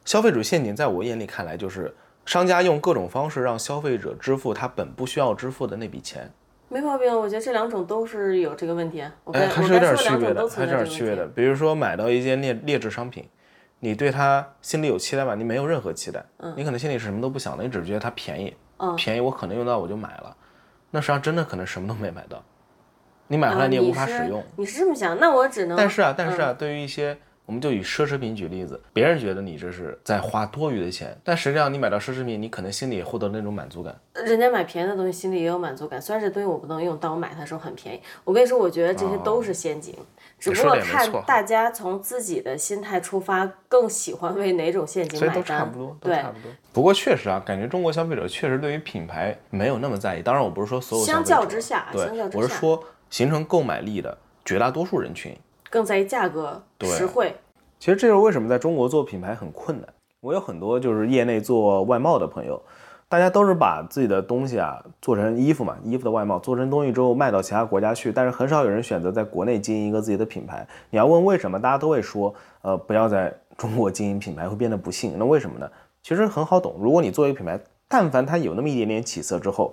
[0.06, 1.94] 消费主义陷阱在我眼里看来，就是
[2.30, 6.30] 商家用各种方式让消费者支付他本不需要支付的那笔钱。
[6.68, 9.04] 没毛病，我觉得这两种都是有这个问题。
[9.24, 10.86] 我哎，还是有点区别的，还是有点。
[10.86, 11.26] 区别的。
[11.26, 13.28] 比如说买到一件劣劣质商品，
[13.80, 15.34] 你对它心里有期待吧？
[15.34, 18.54] 你没有任何期待，嗯你可能心里是什么都不想的，你只是觉得它便宜，
[18.96, 20.36] 便宜我可能用到我就买了，
[20.92, 22.40] 那实际上真的可能什么都没买到，
[23.26, 24.40] 你买回来啊你也无法使用。
[24.54, 25.76] 你是这么想，那我只能。
[25.76, 27.18] 但是啊，但是嗯啊，对于一些，
[27.50, 33.92] 我们就以奢侈品举例子，别人觉得你这是在花多余的钱，但实际上你买到奢侈品，你可能心里也获得那种满足感。
[34.14, 36.00] 人家买便宜的东西，心里也有满足感。
[36.00, 38.00] 虽然这东西我不能用，但我买它的时候很便宜。
[38.22, 39.92] 我跟你说，我觉得这些都是陷阱，
[40.38, 45.42] 只不过看大家从自己的心态出发，更喜欢为哪种陷阱所以买单。
[45.42, 46.52] 都差不多，都对差，不多。
[46.72, 50.22] 不过确实啊，感觉中国消费者确实对于品牌没有那么在意。
[50.22, 55.36] 当然，我不是说所有相较之下对相较，之下我是说形成购买力的绝大多数人群。
[55.70, 57.34] 更在意价格、实惠。
[57.78, 59.88] 其实这就是为什么在中国做品牌很困难。
[60.20, 62.60] 我有很多就是业内做外贸的朋友，
[63.08, 70.66] 大家都是把自己的东西啊做成衣服嘛，衣服的外贸做成东西之后卖到其他国家去，但是很少有人选择在国内经营一个自己的品牌。
[70.90, 75.14] 你要问为什么，大家都会说，呃，不要在中国经营品牌会变得不幸。
[75.18, 75.70] 那为什么呢？
[76.02, 79.72] 其实很好懂，如果你做一个品牌，但凡它有那么一点点起色之后，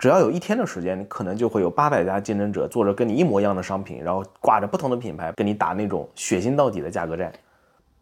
[0.00, 7.30] 只要有一天的时间，你可能就会有八百家竞争者做着跟你一模一样的商品，然后挂着不同的品牌跟你打那种血腥到底的价格战。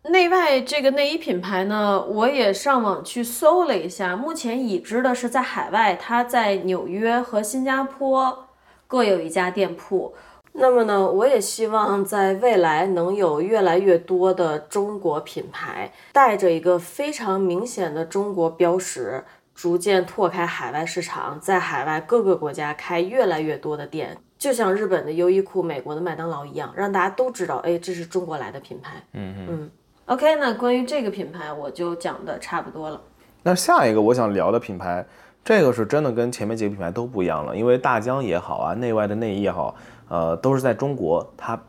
[0.05, 8.47] 内外这个内衣品牌呢，我也上网去搜了一下，目前已知的是在海外，它在纽约和新加坡
[8.87, 10.15] 各有一家店铺。
[10.53, 19.25] 那么呢，我也希望在未来能有越来越多的中国品牌，带着一个非常明显的中国标识，
[19.59, 29.03] 逐渐拓开海外市场，在海外各个国家开越来越多的店，就像日本的优衣库、美国的麦当劳一样，让大家都知道，哎，这是中国来的品牌。
[29.15, 29.47] 嗯嗯。
[29.51, 29.71] 嗯
[30.07, 33.01] ，OK，那关于这个品牌我就讲的差不多了。
[33.43, 35.05] 那下一个我想聊的品牌
[35.43, 39.75] 这个是真的跟前面几个品牌都不一样了，因为大疆也好啊，内外的内衣也好，
[40.09, 41.61] 呃，都是在中国它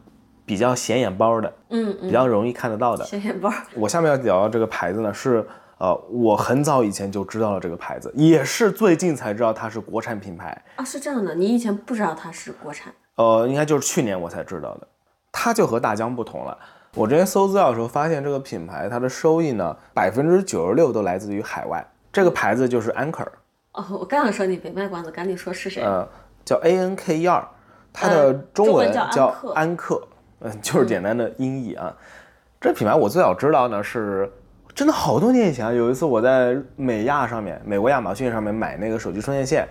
[0.46, 3.04] 比较显眼包的，嗯比较容易看得到的。
[3.04, 5.44] 显眼包，我下面要聊的这个牌子呢，是
[5.80, 10.56] 呃，我很早以前就知道了这个牌子，也是最近才知道它是国产品牌。
[10.76, 14.88] 啊，是这样的，你以前不知道它是国产，呃，应该就是去年我才知道的。
[15.32, 16.58] 它就和大疆不同了。
[16.96, 21.86] 我之前搜资料的时候发现，这个品牌它的收益呢，百分之九十六都来自于海外。
[22.12, 23.28] 这个牌子就是 Anchor，
[23.74, 25.84] 哦，我刚想说你别卖关子，赶紧说是谁。
[25.84, 26.06] 呃，
[26.44, 27.48] 叫 A N K E R，
[27.94, 30.08] 它的呃中文叫叫安克安克，
[30.40, 31.96] 嗯，就是简单的音译啊。
[32.60, 34.30] 这品牌我最早知道呢是，
[34.80, 39.68] 真的好多年以前啊，有一次我在美亚上面，美国亚马逊上面买那个手机充电线，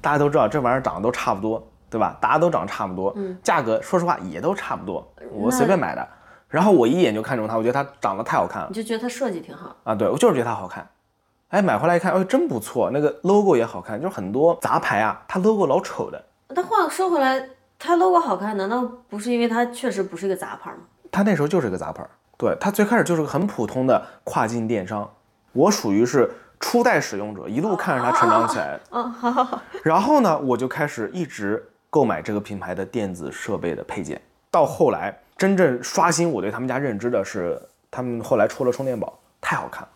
[0.00, 2.16] 大家都知道这玩意儿长得都差不多，对吧？
[2.20, 6.08] 大家都长得差不多，价格说实话也都差不多，我随便买的。
[6.46, 10.88] 然后我一眼就看中它，我觉得它长得太好看了你就觉得它设计挺好，啊，对我就是觉得它好看。
[11.48, 17.48] 哎，买回来一看，哎，真不错，那个 logo 也好看，就是很多杂牌啊，它 logo 老丑的，但话说回来，
[17.80, 20.82] 它 logo 好看，难道不是因为它确实不是一个杂牌吗？
[21.10, 25.08] 它那时候就是一个杂牌儿，对，它最开始就是个很普通的跨境电商。
[25.52, 28.80] 我属于是初代使用者，一路看着它成长起来。
[28.90, 34.20] 嗯，好好好，然后呢，我就开始一直购买这个品牌的电子设备的配件。
[34.50, 39.88] 到后来，真正刷新我对他们家认知的是，他们后来出了充电宝，太好看了，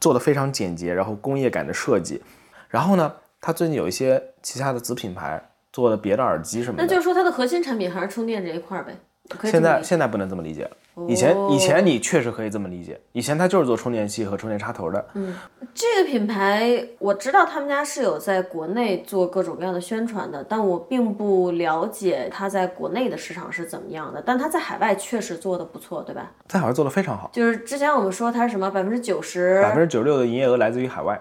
[0.00, 2.22] 做的非常简洁，然后工业感的设计。
[2.68, 6.82] 然后呢，它最近有一些旗下的子品牌做的别的耳机什么的。
[6.82, 8.96] 那就是说它的核心产品还是充电这一块儿呗。
[9.44, 10.70] 现在现在不能这么理解了。
[11.06, 15.04] 以前哦以前你确实可以这么理解，以前它就是做充电器和充电插头的。
[15.14, 15.34] 嗯
[15.74, 24.22] 这个品牌我知道他们家是有在国内做各种各样的宣传的，但我并不了解它在国内的市场是怎么样的。
[24.24, 26.32] 但它在海外确实做的不错，对吧？
[26.48, 31.20] 在海外做的非常好，就是之前我们说它是什么百分之九十，百分之九十六的营业额来自于海外，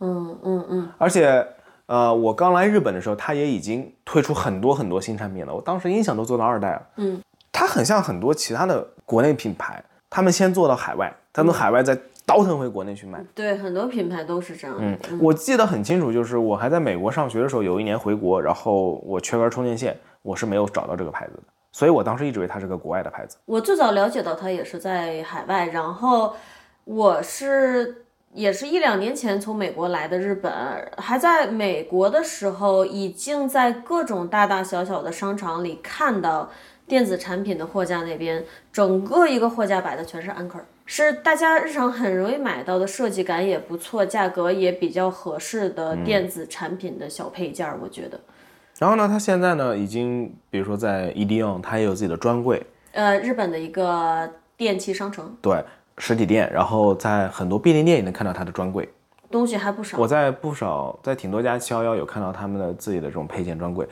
[0.00, 1.46] 嗯嗯嗯，而且。
[1.88, 5.54] 呃，我刚来日本的时候，它也已经推出很多很多新产品了。
[5.54, 6.82] 我当时音响都做到二代了。
[6.96, 7.18] 嗯，
[7.50, 13.18] 它很像很多其他的国内品牌，他们先做到海外，他从海外再倒腾回国内去卖。
[13.34, 14.76] 对，很多品牌都是这样。
[14.78, 21.42] 嗯，我记得很清楚，就是我还在美国上学的时候，有一年回国，然后我缺根充电线，我是没有找到这个牌子的，
[21.72, 23.38] 所以我当时一直以为它是个国外的牌子。
[23.46, 26.34] 我最早了解到它也是在海外，然后
[26.84, 30.52] 我是也是一两年前从美国来的日本，
[30.98, 36.50] 还在美国的时候，已经在各种大大小小的商场里看到
[36.88, 48.18] 电子产品的货架那边，整个一个货架摆的全是安 r 是大家日常很容易买到的，设计感也不错，价格也比较合适的电子产品的小配件儿，我觉得。
[48.78, 55.62] 然后呢，它现在呢，已经比如说在 EDM，它也有自己的专柜，呃，日本的一个电器商城，对，
[55.98, 58.88] 实体店，然后在很多便利店也能看到它的专柜。
[59.30, 59.98] 东西还不少。
[59.98, 63.86] 我在不少，在挺多家七幺幺有看到他们的自己的这种配件专柜，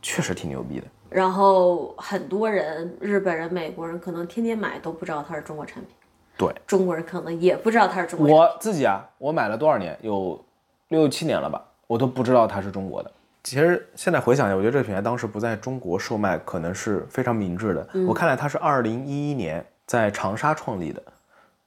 [0.00, 0.86] 确实挺牛逼的。
[1.12, 5.94] 然后很多人，日本人、美国人可能天天买都不知道它是中国产品，
[6.36, 8.36] 对中国人可能也不知道它是中国产品。
[8.36, 9.96] 我自己啊，我买了多少年？
[10.02, 10.42] 有
[10.88, 13.10] 六七年了吧，我都不知道它是中国的。
[13.44, 17.88] 其实现在回想一下，我觉得这个品牌当时不在中国售卖，可能是非常明智的。
[18.06, 21.02] 我看来它是二零一一年在长沙创立的，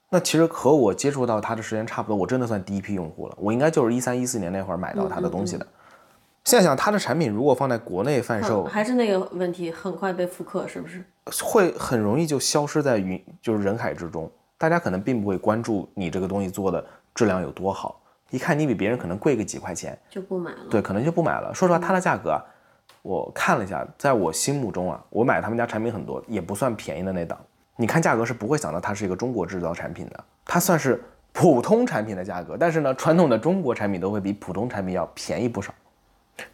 [0.09, 3.35] 那其实和我接触到它的时间差不多，我真的算第一批用户了。
[3.37, 5.67] 我应该就是一三一四年那会儿买到它的东西的。
[6.45, 11.03] 现在想，它的产品如果放在国内贩售，还是那个问题，很快被复刻，是不是？
[11.43, 14.29] 会很容易就消失在云，就是人海之中。
[14.55, 20.59] 大家可能并不会关注你这个东西做的质量有多好，一看你比别人可能贵个几块钱，就不买了。
[20.69, 21.51] 对，可能就不买了。
[21.51, 22.37] 说实话，它的价格啊，
[23.01, 27.39] 我看了一下，在我心目中啊，我买他们家产品很多，也不算便宜的那档。
[27.75, 31.03] 你看价格是不会想到它是一个中国制造产品的，它算是
[31.33, 32.55] 普通产品的价格。
[32.55, 35.73] 但是呢，传统的中国产品都会比普通产品要便宜不少。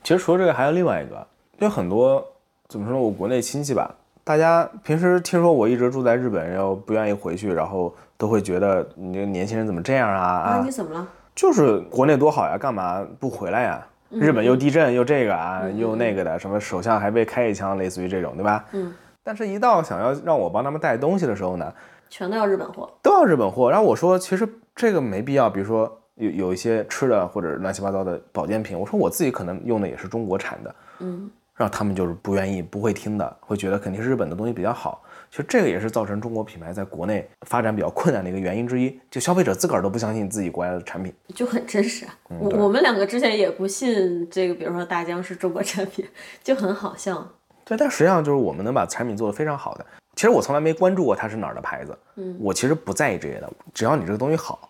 [0.04, 1.26] 其实除了这个，还有另外一个，
[1.60, 2.26] 有很多
[2.68, 3.00] 怎么说呢？
[3.02, 10.72] 我国内亲戚吧，大家平时听说我一直住在日本，然后不愿意回去，然后都会觉得你这个年轻人怎么这样啊啊，啊你！
[10.72, 11.08] 怎么了？
[11.34, 13.88] 就是国内多好呀，干嘛不回来呀？
[14.10, 18.66] 日本又地震又这个啊， 又那个的，什么首相还被开一枪，类似于这种，对吧？
[18.74, 18.94] 嗯。
[19.24, 21.72] 但是，一到想要让我帮他们带东西的时候呢，
[22.10, 22.90] 全都要日本货。
[23.04, 23.70] 都要日本货。
[23.70, 25.48] 然后我说，其实这个没必要。
[25.48, 35.04] 比如说有有一些吃的或者乱七八糟的保健品，我说我自己可能用的也是中国产的，嗯，让他们就是不愿意、不会听的，会觉得肯定是日本的东西比较好。
[35.32, 41.12] 其实这个也是造成中国品牌在国内发展比较困难的一个原因之一，就消费者自个儿都不相信自己国家的产品。
[41.34, 42.14] 就很真实啊！
[42.40, 46.06] 我我们两个之前也不信这个，比如说大疆是中国产品，
[46.44, 47.26] 就很好笑。
[47.64, 49.86] 对，但实际上就是我们能把产品做得非常好的。
[50.16, 54.70] 其实我从来没关注过它是哪儿的牌子，嗯，我其实不在意这些的，只要你这个东西好，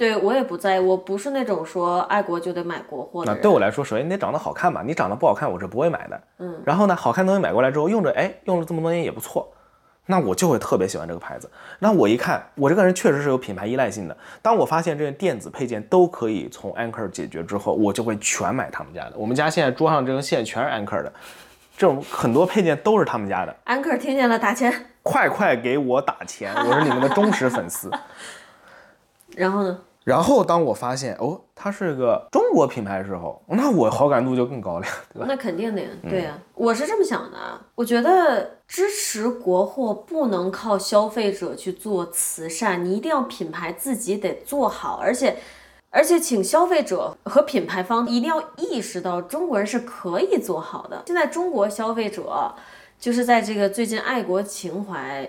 [0.00, 3.34] 对我也不在意，我不是那种说爱国就得买国货的。
[3.34, 6.22] 对我来说，首先你得长得好看吧，你长得不好看，我是不会买的。
[6.38, 9.46] 嗯，然后呢，好看东西买过来之后用着，哎，用了这么多年也不错，
[10.06, 11.50] 那我就会特别喜欢这个牌子。
[11.80, 14.16] 那我一看，我这个人确实是有品牌依赖性的。
[14.40, 19.12] 当我发现这些电子配件都可以从 Anker 解决之后，我就会全买他们家的。
[19.16, 21.12] 我们家现在桌上这根线全是 Anker 的，
[21.76, 23.54] 这种很多配件都是他们家的。
[23.64, 24.72] 安克听见了打钱，
[25.02, 27.90] 快快给我打钱，我是你们的忠实粉丝。
[29.36, 29.78] 然后呢？
[30.10, 35.26] 然后当我发现哦，它是个中国品牌的时候，那我好感度就更高了呀， 对吧？
[35.28, 37.60] 那肯定的呀，对呀、我是这么想的啊。
[37.74, 45.36] 我觉得支持国货不能靠消费者去做慈善，你一定要品牌自己得做好，而且。
[45.92, 51.02] 而且，请消费者和品牌方一定要意识到，中国人是可以做好的。
[51.06, 52.54] 现在中国消费者
[52.96, 55.28] 就是在这个最近爱国情怀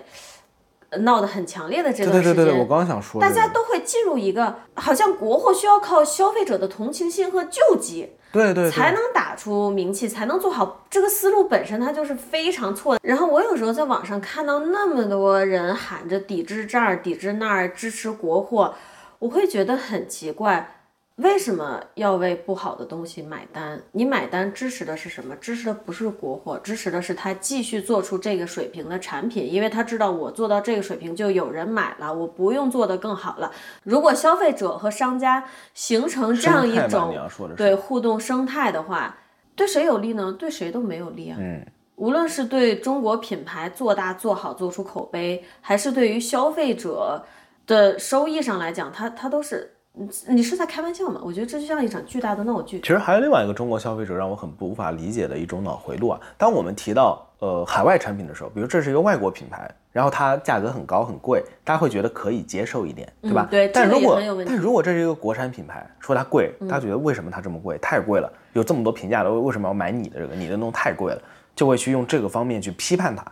[1.00, 13.00] 闹得很强烈的这对段时间，对对对对，我刚想说、大家都会进入一个好像国货需要靠消费者的同情心和救济，对对对才能打出名气，才能做好这个思路本身它就是非常错的。
[13.02, 18.74] 然后我有时候在网上看到那么多人喊着抵制这儿、抵制那儿、支持国货，
[19.18, 20.76] 我会觉得很奇怪。
[21.22, 23.80] 为什么要为不好的东西买单？
[23.92, 25.34] 你买单支持的是什么？
[25.36, 33.50] 支持的不是国货，支持的是他继续做出这个水平的产品，因为他知道我做到这个水平就有人买了，我不用做得更好了。
[33.84, 37.14] 如果消费者和商家形成这样一种
[37.56, 39.16] 对互动生态的话，
[39.54, 40.34] 对谁有利呢？
[40.38, 41.36] 对谁都没有利啊。
[41.38, 41.64] 嗯，
[41.96, 47.24] 无论是对中国品牌做大做好做出口碑，还是对于消费者
[47.66, 51.20] 的收益上来讲，它它都是，你你是在开玩笑吗？
[51.22, 52.80] 我觉得这就像一场巨大的闹剧。
[52.80, 56.20] 其实还有另外一个中国消费者让我很不无法理解的一种脑回路啊。
[56.38, 63.46] 当我们提到呃海外产品的时候，比如这是一个外国品牌，然后它价格很高很贵，大家会觉得可以接受一点，对吧？
[63.48, 67.76] 嗯对但如果但如果这是一个国产品牌，说它贵，大家觉得为什么它这么贵？
[67.76, 70.34] 太贵了，有这么多评价的，为为什么要买你的这个？
[70.34, 71.20] 你的弄太贵了，
[71.54, 73.22] 就会去用这个方面去批判它。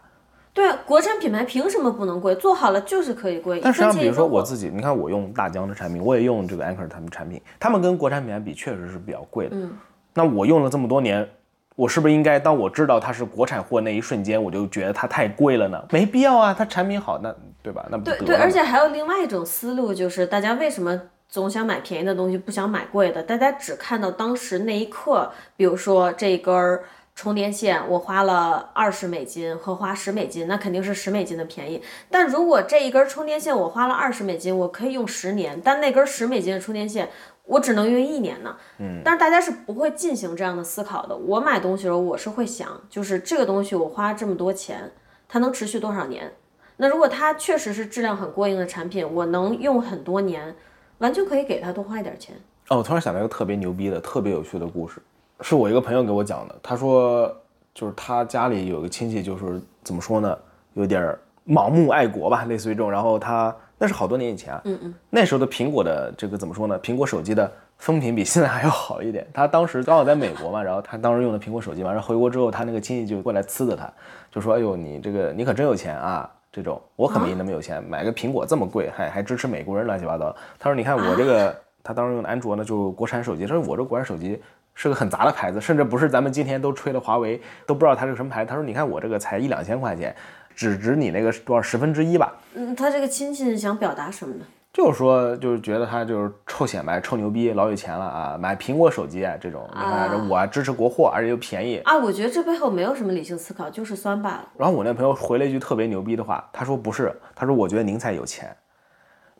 [0.53, 2.35] 对啊，国产品牌凭什么不能贵？
[2.35, 3.61] 做好了就是可以贵。
[3.63, 9.57] 但实际上，比如说我，自己，你看我用大疆的产品，我也用这个 Anker 他们产品，他们跟国产品牌比确实是比较贵的。
[9.57, 9.73] 嗯，
[10.13, 11.29] 那我用了这么多年，
[11.77, 15.83] 我是不是应该当我知道它是国产货那一瞬间，我就觉得它太贵了呢？
[15.93, 17.87] 没必要啊，它产品好，那对吧？
[17.89, 23.23] 那不对对，而且还有另外一种思路，就是大家为什么总想买便宜的东西，不想买贵的？
[23.23, 26.83] 大家只看到当时那一刻，比如说这根儿
[27.21, 31.83] 充电线，我花了二十美金和花十美金，那肯定是十美金的便宜。
[32.11, 37.11] 但如果这一根充电线我花了二十美金，我可以用十年，但那根十美金的充电线。
[37.45, 41.15] 我只能用一年呢，嗯，但是大家是不会进行这样的思考的。
[41.15, 44.91] 我买东西的时候，我是会想，就是这个东西我花这么多钱，
[45.29, 46.33] 它能持续多少年？
[46.79, 50.57] 那如果它确实是质量很过硬的产品，我能用很多年，
[50.99, 52.35] 完全可以给它多花一点钱。
[52.69, 55.03] 哦，我突然想到一个特别牛逼的、特别有趣的故事，
[55.43, 56.55] 是我一个朋友给我讲的。
[56.63, 57.35] 他说，
[57.75, 60.39] 就是他家里有个亲戚，就是怎么说呢，
[60.75, 61.17] 有点
[61.47, 62.91] 盲目爱国吧，类似于这种。
[62.91, 66.79] 然后他那是好多年以前啊，嗯嗯，那时候的苹果的这个怎么说呢？
[66.81, 69.27] 苹果手机的风评比现在还要好一点。
[69.33, 73.91] 他当时刚好在美国嘛， 然后他当时用的苹果手机嘛，然后回国之后，他那个亲戚就过来呲的他，
[74.31, 80.35] 就说：“哎呦，你这个你可真有钱啊！”这种我可没那么有钱，买个苹果这么贵，还还支持美国人乱七八糟。
[80.59, 81.55] 他说：“你看我这个。
[81.83, 83.47] 他当时用的安卓呢，就国产手机。
[83.47, 84.39] 他说我这国产手机
[84.83, 88.49] 是个很杂的牌子，甚至不是咱们今天都吹的华为，都不知道它是个什么牌子。
[88.49, 90.17] 他说你看我这个才一两千块钱，
[90.57, 92.33] 只值你那个多少十分之一吧。
[92.55, 94.45] 嗯，他这个亲戚想表达什么呢？
[94.73, 99.69] 就是说，就是觉得他就是臭显摆、臭牛逼，老有钱了啊，买苹果手机啊这种。
[99.75, 101.77] 你看我支持国货，而且又便宜。
[101.85, 104.49] 啊，我觉得这背后没有什么理性思考，就是酸罢了。
[104.57, 108.57] 然后我那朋友回了一句特别牛逼的话，他说不是，他说我觉得您才有钱，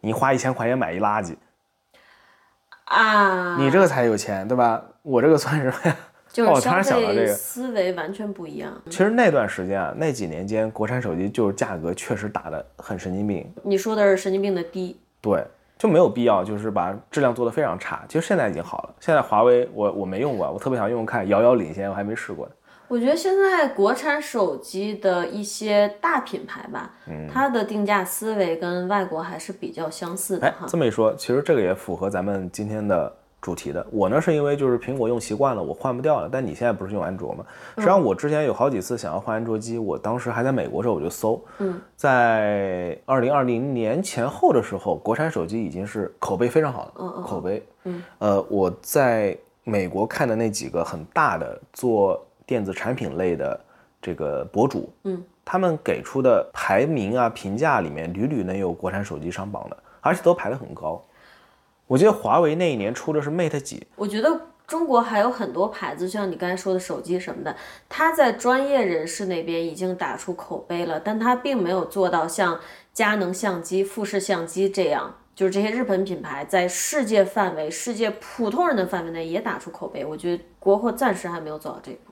[0.03, 1.35] 你花一千块钱买一垃圾，
[2.91, 4.83] 啊，你这个才有钱，对吧？
[5.03, 5.97] 我这个算什么呀
[6.33, 8.73] 就是消然想到这个费思维完全不一样。
[8.87, 15.45] 其实那段时间啊，那几年间，国产手机就是价格确实打得很神经病，你说的是神经病的低，对，
[15.79, 18.05] 就没有必要就是把质量做得非常差。
[18.09, 22.53] 其实现在已经好了，现在华为我我没用过，我特别想用用看，遥遥领先，我还没试过呢。
[22.91, 30.67] 我觉得现在国产手机的一些大品牌吧，嗯它的定价思维跟外国还是比较相似的哎哈，。
[30.67, 33.87] 这么一说，其实这个也符合咱们今天的主题的。
[33.93, 36.29] 我呢是因为就是苹果用习惯了，我换不掉了。
[36.31, 37.45] 但你现在不是用安卓吗？
[37.77, 53.61] 实际上我之前有好几次想要换安卓机，我当时还在美国的时候我就搜，嗯，在二零二零年前后的时候，国产手机已经是口碑非常好的，嗯嗯口碑，嗯，呃，我在美国看的那几个很大的做电子产品类的
[54.03, 61.01] 这个博主，嗯，他们给出的排名啊评价里面屡屡能有国产手机上榜的，而且都排得很高。
[61.87, 67.55] 我记得华为那一年出的是 Mate 几，我觉得中国还有很多牌子，像你刚才说的手机什么的，
[67.89, 72.59] 它在专业人士那边已经打出口碑了，但它并没有做到像
[72.93, 80.05] 佳能相机、富士相机这样，就是这些日本品牌在世界范围、世界普通人的范围内也打出口碑。
[80.05, 82.10] 我觉得国货暂时还没有走到这一步，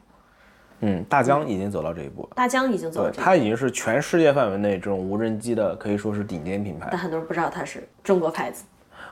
[0.81, 2.29] 嗯，大疆已经走到这一步了。
[2.35, 6.89] 大疆已经走到这一步，它已经是全世界范围内这种无人机的，可以说是顶尖品牌。
[6.91, 8.65] 但很多人不知道它是中国牌子。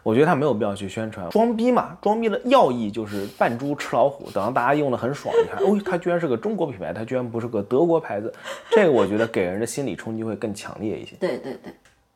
[0.02, 8.32] 我觉得他没有必要去宣传，装逼嘛，装逼的要义就是扮猪吃老虎，等到大家用的很爽，你看，哦，它居然是个中国品牌，它居然不是个德国牌子，
[8.70, 11.16] 这个我觉得给人的心理冲击会更强烈一些。
[11.18, 11.72] 对对对，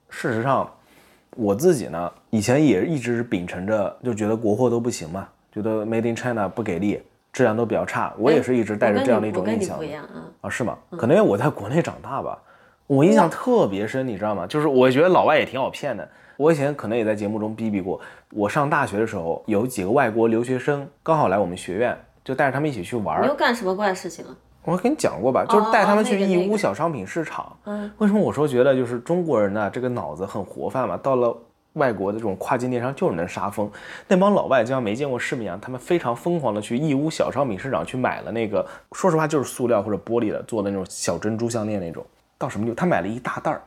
[0.09, 0.73] 事实上，
[1.35, 9.77] 我自己呢，以前也一直是秉承着，就觉得国货都不行嘛，觉得 Made in China 不给力，质量都比较差，我也是一直带着这样的一种印象。
[9.77, 10.27] 不一样啊？
[10.43, 10.77] 啊，是吗？
[10.91, 12.39] 可能因为我在国内长大吧，
[12.87, 14.47] 我印象特别深，你知道吗？
[14.47, 16.09] 就是我觉得老外也挺好骗的。
[16.37, 18.01] 我以前可能也在节目中逼逼过。
[18.33, 23.23] 我上大学的时候，有几个外国留学生刚好来我们学院，就带着他们一起去玩。
[23.23, 24.35] 你又干什么怪事情了？
[24.65, 27.57] 我跟你讲过吧，就是带他们去义乌小商品市场。
[27.65, 27.91] 嗯。
[27.99, 29.71] 为什么我说觉得就是中国人呢？
[29.71, 30.97] 这个脑子很活泛嘛。
[30.97, 31.37] 到了
[31.75, 33.71] 外国的这种跨境电商就是能杀疯。
[34.09, 42.05] 那帮老外就像没见过世面一样，他们非常疯狂的去义乌小商品市场去买了那个，说实话就是塑料或者玻璃的做的那种小珍珠项链那种。
[42.39, 42.75] 到什么地步？
[42.75, 43.63] 他买了一大袋儿。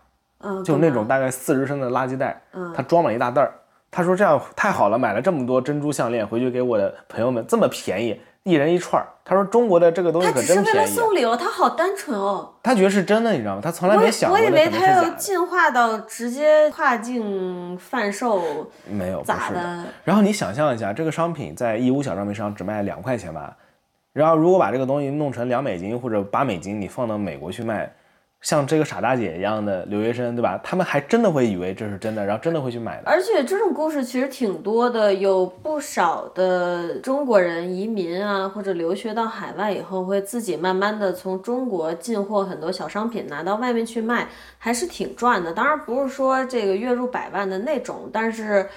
[0.66, 2.42] 就那种大概四十升的垃圾袋，
[2.76, 3.54] 他装满一大袋儿。
[3.90, 9.08] 他说这样太好了，买了这么多珍珠项链回去给我的朋友们，这么便宜，一人一串儿。
[9.26, 10.66] 他说中国的这个东西可真便宜。
[10.66, 12.54] 他只是为了送礼哦，他好单纯哦。
[12.62, 13.62] 他觉得是真的，你知道吗？
[13.64, 18.42] 他从来没想过我以为他要进化到直接跨境贩售，
[18.86, 19.84] 没有咋的？
[20.04, 23.56] 然后你想象一下，这个商品在义乌小商品上只卖两块钱吧，
[24.12, 27.94] 然后如果把这个东西弄成两美金或者八美金，你放到美国去卖。
[28.44, 30.60] 像这个傻大姐一样的留学生，对吧？
[30.62, 33.04] 他们还真的会以为这是真的，然后真的会去买的。
[33.06, 44.28] 而且这种故事其实挺多的，有不少的中国人移民啊，或者留学到海外以后，会自己慢慢的从中国进货很多小商品，拿到外面去卖，
[44.58, 45.54] 还是挺赚的。
[45.54, 48.68] 当然不是说这个月入百万的那种，但是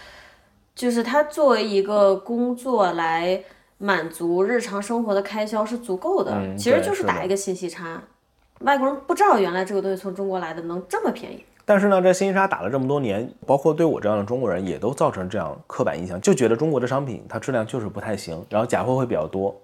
[0.76, 3.42] 就是他作为一个工作来
[3.78, 6.56] 满足日常生活的开销是足够的。
[6.56, 8.00] 其实就是打一个信息差。
[8.60, 19.54] 外国人不知道原来这个东西从中国来的能这么便宜，但是呢，这信息差打了这么多年，包括对我这样的中国人也都造成这样刻板印象，就觉得中国的商品它质量就是不太行，然后假货会比较多。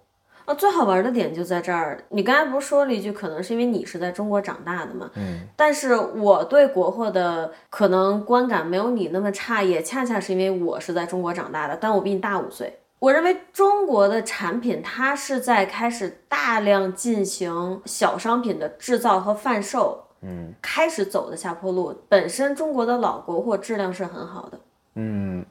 [0.45, 5.09] 啊，最好玩的点就在这儿，你刚才不是说了一句，可能是因为你是在中国长大的嘛？
[5.15, 5.41] 嗯。
[5.57, 12.77] 但是我对国货的可能观感没有你那么差，也恰恰是因为我是在中国长大的，但我比你大五岁。
[13.03, 21.93] 我认为中国的产品，它是在开始大量进行小商品的制造和贩售，嗯，开始走的下坡路。
[22.09, 24.61] 本身中国的老国货质量是很好的，
[24.95, 25.45] 嗯，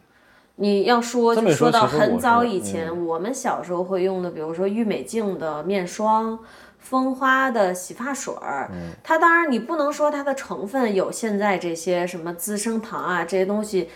[0.56, 6.40] 你要说就说到很早以前，我们小时候会用的，比如说郁美净的面霜，
[6.80, 8.72] 蜂花的洗发水儿，
[9.04, 13.90] 它当然你不能说它的成分有现在这些什么资生堂啊这些东西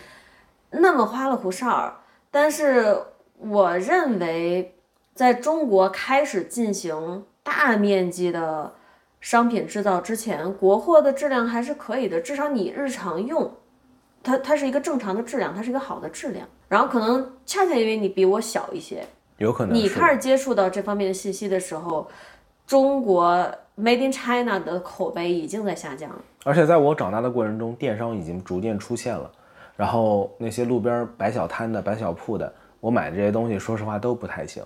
[0.71, 1.95] 那么花里胡哨儿，
[2.29, 3.01] 但是。
[3.39, 4.75] 我认为，
[5.13, 8.73] 在中国开始进行大面积的
[9.19, 13.51] 商品制造之前，国货的质量还是可以的，至少你日常用，
[14.23, 16.47] 它它是一个正常的质量，它是一个好的质量。
[16.67, 19.05] 然后可能恰恰因为你比我小一些，
[19.37, 22.07] 有可能你开始接触到这方面的信息的时候，
[22.65, 23.27] 中国
[23.77, 26.21] Made in China 的口碑已经在下降了。
[26.43, 29.29] 而且在我长大的过程中，电商已经逐渐出现了，
[29.75, 32.51] 然后那些路边摆小摊的、摆小铺的。
[32.85, 34.63] 我买的这些东西，说实话都不太行，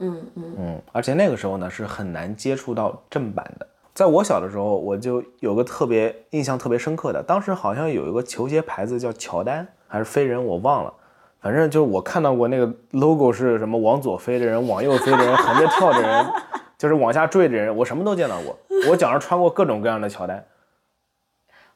[0.00, 3.64] 嗯嗯嗯，而且那个时候呢是很难接触到正版的。
[3.94, 10.92] 在我小的时候，我就有个特别印象特别深刻的，当时好像有一个球鞋牌子叫乔丹还是飞人，我忘了，
[11.38, 16.32] 反正就是我看到过那个 logo 是什么往左飞的人、往右飞的人、横着跳的人，
[16.76, 18.58] 就是往下坠的人，我什么都见到过。
[18.90, 20.44] 我脚上穿过各种各样的乔丹。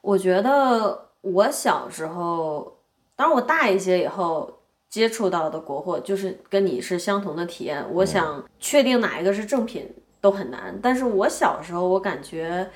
[0.01, 2.77] 我觉得我小时候，
[3.15, 4.53] 当然我大一些以后。
[4.97, 9.87] 接触到的国货就是跟你是相同的体验，我想确定哪一个是正品
[10.23, 10.75] 都很难。
[10.83, 12.67] 但是我小时候我感觉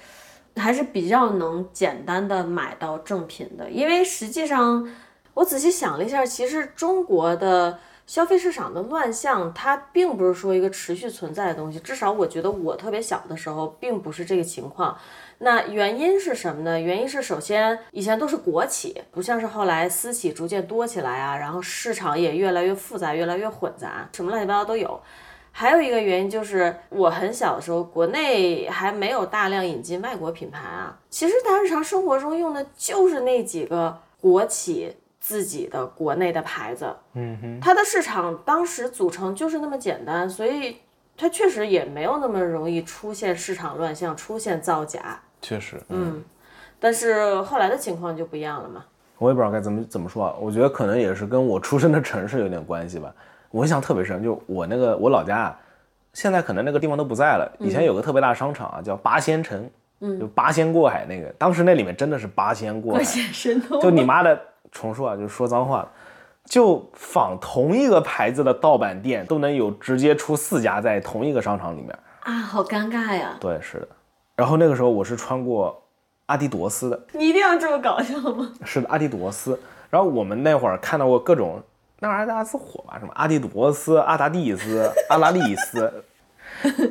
[0.54, 4.86] 还是比较能简单的买到正品的，因为实际上
[5.32, 14.94] 我仔细想了一下，其实中国的消费市场的乱象，它并不是说一个持续存在的东西，至少我觉得我特别小的时候并不是这个情况。
[15.42, 16.78] 那原因是什么呢？
[16.78, 25.00] 原因是首先以前都是国企，不像是后来私企逐渐多起来啊，然后市场也越来越复杂，越来越混杂，什么乱七八糟都有。
[25.50, 30.98] 还有一个原因就是我很小的时候，国内还没有大量引进外国品牌啊。
[31.08, 40.76] 其实大家日常生活中用的就是那几个国企自己的国内的牌子，嗯哼，它的市场当时组成就是那么简单，所以
[41.16, 45.18] 它确实也没有那么容易出现市场乱象，出现造假。
[45.40, 46.22] 确实，嗯，
[46.78, 48.84] 但是后来的情况就不一样了嘛。
[49.18, 53.12] 我也不知道该怎么怎么说啊，我觉得可能也是跟我出生的城市有点关系吧。
[53.50, 55.58] 我印象特别深，就我那个我老家啊，
[56.12, 57.50] 现在可能那个地方都不在了。
[57.58, 59.68] 以前有个特别大的商场啊，叫八仙城，
[60.00, 65.86] 嗯，就八仙过海那个，当时那里面真的是八仙过海，神通就你妈的重说啊，就说脏话，
[66.44, 71.98] 就仿同一个牌子的盗版店都能有直接出四家在同一个商场里面。
[72.20, 73.36] 啊，好尴尬呀！
[73.40, 73.88] 对，是的。
[74.40, 75.78] 然后那个时候我是穿过
[76.24, 78.50] 阿迪多斯的，你一定要这么搞笑吗？
[78.64, 79.60] 是的，阿迪多斯。
[79.90, 81.62] 然后我们那会儿看到过各种
[81.98, 85.92] 那玩意儿大家是火吧，什么阿迪多斯、阿达蒂斯、阿拉利斯，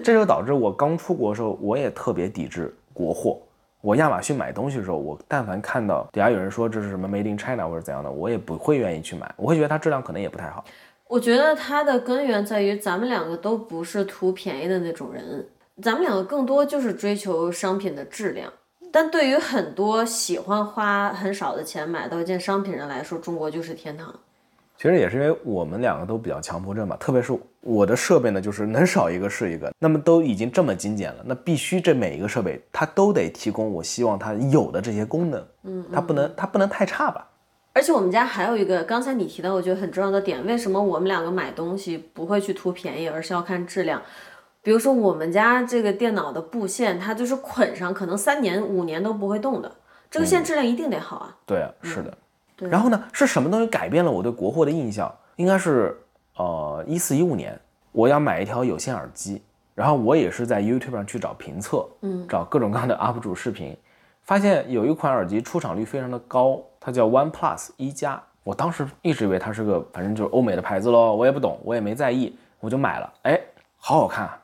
[0.04, 3.40] 这就导致我刚出国的时候，我也特别抵制国货。
[3.82, 10.64] 我亚马逊买东西的时候，我但凡看到底下有人说这是什么 Made in China 或者怎样的，我也不会愿意去买，我会觉得它质量可能也不太好。
[11.08, 15.44] 我觉得它的根源在于咱们两个都不是图便宜的那种人，
[15.82, 18.52] 咱们两个更多就是追求商品的质量。
[18.92, 24.14] 但对于很多喜欢花很少的钱买到一件商品人来说，中国就是天堂。
[24.78, 29.72] 其实也是因为我们两个都比较强迫症吧，特别是我的设备呢，就是能少一个是一个。
[29.78, 37.28] 那么都已经这么精简了，那必须这每一个设备它都得提供我希望它有的这些功能，嗯，它不能它不能太差吧。
[37.74, 44.02] 而且我们家还有一个，刚才你提到我觉得很重要的点，为什么我们两个买东西不会去图便宜，而是要看质量？
[44.62, 49.72] 比如说我们家这个电脑的布线，它就是捆上，可能三年五年都不会动的，
[50.12, 51.38] 这个线质量一定得好啊。
[51.46, 52.18] 对啊，是的。
[52.68, 55.14] 然后呢，是什么东西改变了我对国货的印象？
[55.38, 55.98] 应该是
[56.36, 57.58] 呃一四一五年，
[57.94, 59.42] 我要买一条有线耳机，
[59.74, 63.78] 然后我也是在 YouTube 上去找评测，嗯，找各种各样的 UP 主视频，
[64.24, 68.22] 发现有一款耳机出厂率非常的高，它叫 OnePlus 一加。
[68.44, 73.14] 我当时一直以为它是个反正就是欧美的牌子喽，我也不懂，我也没在意，我就买了。
[73.24, 73.40] 哎，
[73.78, 74.39] 好好看啊！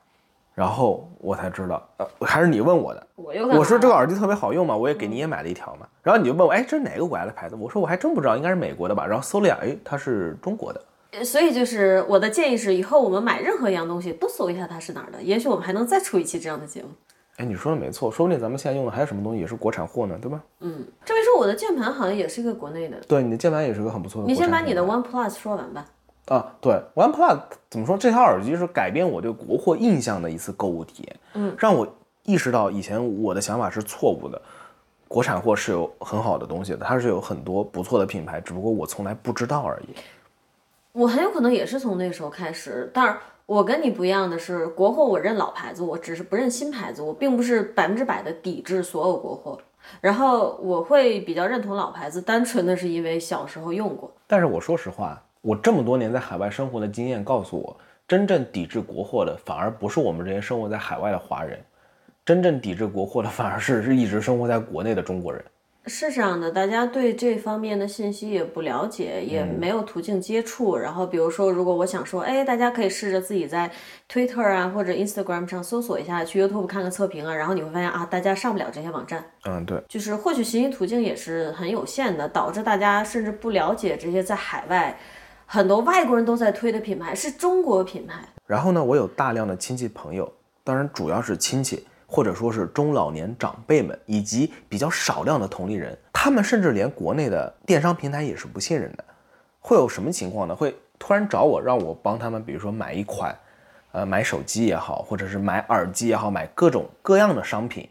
[0.56, 3.08] 然后我才知道，呃，还是你问我的。
[3.16, 5.86] 我又我说这个耳机特别好用嘛，我也给你也买了一条嘛。
[6.01, 7.56] 然后你就问我，哎，这是哪个国家的牌子？
[7.60, 9.06] 我说我还真不知道，应该是美国的吧。
[9.06, 10.82] 然后搜了一下，哎，它是中国的。
[11.24, 16.89] 所以就是我的建议是，以后我们买任何一样东西都搜一下它是哪儿的，也许我们还能再出一期这样的节目。
[17.38, 20.41] 哎，你说的没错，说不定咱们现在用的还有什么东西也是国产货呢，对吧？
[20.62, 22.97] 嗯，这位说我的键盘好像也是一个国内的。
[23.10, 24.28] 对，你的键盘也是个很不错的。
[24.28, 25.86] 你先把你的 OnePlus 说完吧。
[26.28, 27.96] 啊，对，OnePlus 怎么说？
[27.96, 31.88] 这条耳机是改变我对国货印象的一次购物体验，嗯，让我
[32.24, 34.42] 意识到以前我的想法是错误的。
[35.08, 39.90] 国产货是有很好的东西的，它是有很多不错的品牌，只不过我从来不知道而已。
[40.94, 49.60] 我很有可能也是从那时候开始，但是我跟你不一样的是，国货我认老牌子，我只是不认新牌子，我并不是百分之百的抵制所有国货。
[50.02, 54.12] 然后我会比较认同老牌子，单纯的是因为小时候用过。
[54.26, 55.22] 但是我说实话。
[55.46, 57.78] 我这么多年在海外生活的经验告诉我，
[58.08, 61.64] 真正抵制国货的反而不是我们这些生活在海外的华人，
[62.26, 65.46] 真正抵制国货的反而是是一直生活在国内的中国人。
[65.86, 70.76] 是这样的，大家对这方面的信息也不了解，也没有途径接触。
[70.76, 73.72] 然后比如说，如果我想说，哎，大家可以试着自己在
[74.12, 79.24] Twitter 啊或者 Instagram 上搜索一下，去 YouTube 看个测评啊，然后你会发现啊，大家上不了这些网站。
[79.43, 84.98] 嗯，对，就是获取信息途径也是很有限的，导致大家甚至不了解这些在海外。
[85.46, 88.16] 很多外国人都在推的品牌是中国品牌。
[88.46, 90.32] 然后呢，我有大量的亲戚朋友，
[90.64, 99.04] 当然主要是亲戚，或者说是中老年长辈们，以及比较少量的同龄人，他们甚至连国内的电商平台也是不信任的。
[99.60, 100.56] 会有什么情况呢？
[100.56, 103.36] 会突然找我，让我帮他们，比如说买一款，
[103.91, 107.89] 呃，买手机也好，或者是买耳机也好，买各种各样的商品。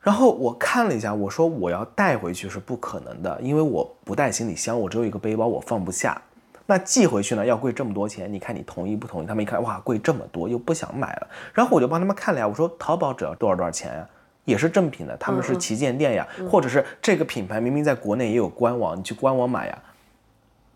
[0.00, 6.20] 然后我看了一下，我说我要带回去是不可能的，因为我不带行李箱，我只有一个背包，我放不下。
[6.64, 9.26] 那寄回去呢，要贵这么多钱，你看你同意不同意？
[9.26, 11.26] 他们一看，哇，贵这么多，又不想买了。
[11.52, 14.08] 然后我就帮他们看了呀，我说淘宝只要多少多少钱呀，
[14.44, 19.78] 也是正品的，他们是旗舰店呀，或者是这个品牌明明在国内也有官网，你去官网买呀。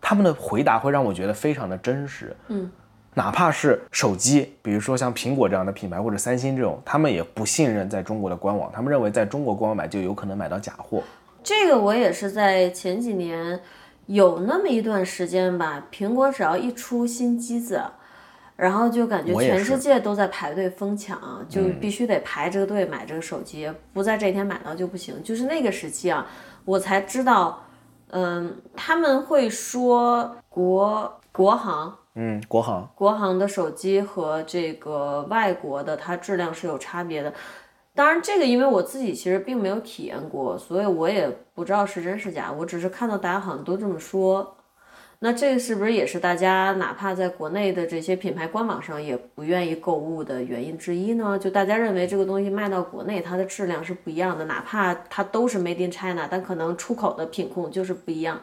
[0.01, 2.69] 他们的回答会让我觉得非常的真实，嗯，
[3.13, 11.01] 哪怕是手机，比如说像苹果这样的品牌或者三星这种，他们也不信任在中国的官网，他们认为在中国官网买就有可能买到假货。
[11.41, 13.59] 这个我也是在前几年。
[14.07, 17.81] 有那么一段时间吧，苹果只要一出新机子，
[18.55, 25.21] 然后就感觉全世界都在排队疯抢，就必须得排这个队买这个手机，不在这天买到就不行。
[25.23, 26.25] 就是那个时期啊，
[26.65, 27.63] 我才知道，
[28.09, 37.33] 嗯，他们会说国国行，嗯，国行，国行的手机和这个外国的它质量是有差别的。
[37.97, 42.51] 当然，这个因为我自己其实并没有体验过，所以我也不知道是真是假。
[42.51, 44.55] 我只是看到大家好像都这么说。
[45.17, 51.39] 那这个是不是也是大家哪怕在国内的这些品牌官网上也不愿意购物的原因之一呢？
[51.39, 58.39] 就大家认为这个东西卖到国内，它的质量是不一样的，哪怕它都是 Made in China，但可能出口的品控就是不一样。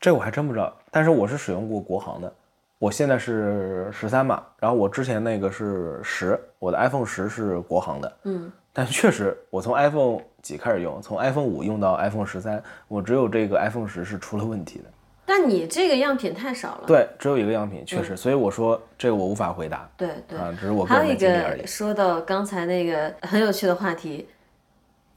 [0.00, 2.34] 这我还真不知道，但是我是使用过国行的，
[2.78, 14.84] 我现在是十三嘛，然后我之前那个是十，我的 iPhone 十是国行的，嗯，但确实我从 iPhone 几开始用，从 iPhone 五用到 iPhone 十三，我只有这个 iPhone 十是出了问题的。
[15.26, 16.84] 但你这个样品太少了。
[16.86, 19.86] 对，只有一个样品，确实，所以我说这个我无法回答。
[19.96, 21.66] 对对，啊，只是我个人还有一的经历而已个。
[21.66, 24.26] 说到刚才那个很有趣的话题，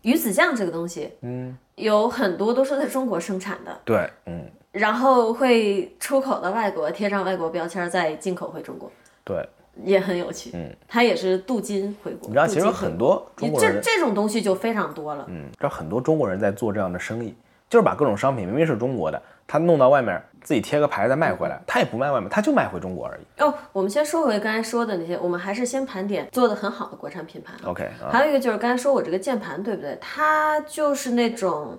[0.01, 8.89] 鱼子酱这个东西，嗯，有很多都是在中国生产的，对，嗯，然后会出口到外国，贴上外国标签，再进口回中国，
[9.23, 9.47] 对，
[9.83, 10.51] 也很有趣。
[10.53, 12.27] 嗯，它也是镀金回国。
[12.27, 15.25] 你知道，其实很多中国这人，这种东西就非常多了。
[15.27, 17.35] 嗯，知道很多中国人在做这样的生意，
[17.69, 23.41] 就是把各种商品明明是中国的，他弄到外面自己贴个牌再卖回来，他也不卖外面，他就卖回中国而已。
[23.41, 27.53] 哦，我们先说回刚才说的那些，我们还是先盘点做的很好的国产品牌。
[27.65, 29.97] OK 啊，还有一个就是刚才说我这个键盘，对不对？
[29.99, 31.77] 它就是那种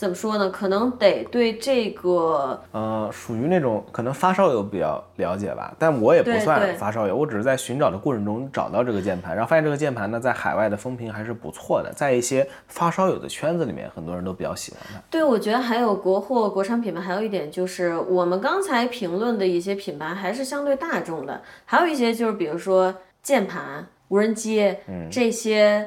[0.00, 0.48] 怎么说呢？
[0.48, 14.98] 可能得对这个呃，属于那种可能发烧友比较了解吧，但我也不算发烧友，我只是在寻找的过程中找到这个键盘，然后发现这个键盘呢，在海外的风评还是不错的，在一些发烧友的圈子里面，很多人都比较喜欢它。
[15.10, 24.74] 对，我觉得还有国货、国产品牌，还有一点就是我们刚才评论的一些品牌还是相对大众的，还有一些就是比如说键盘、无人机、
[25.10, 25.86] 这些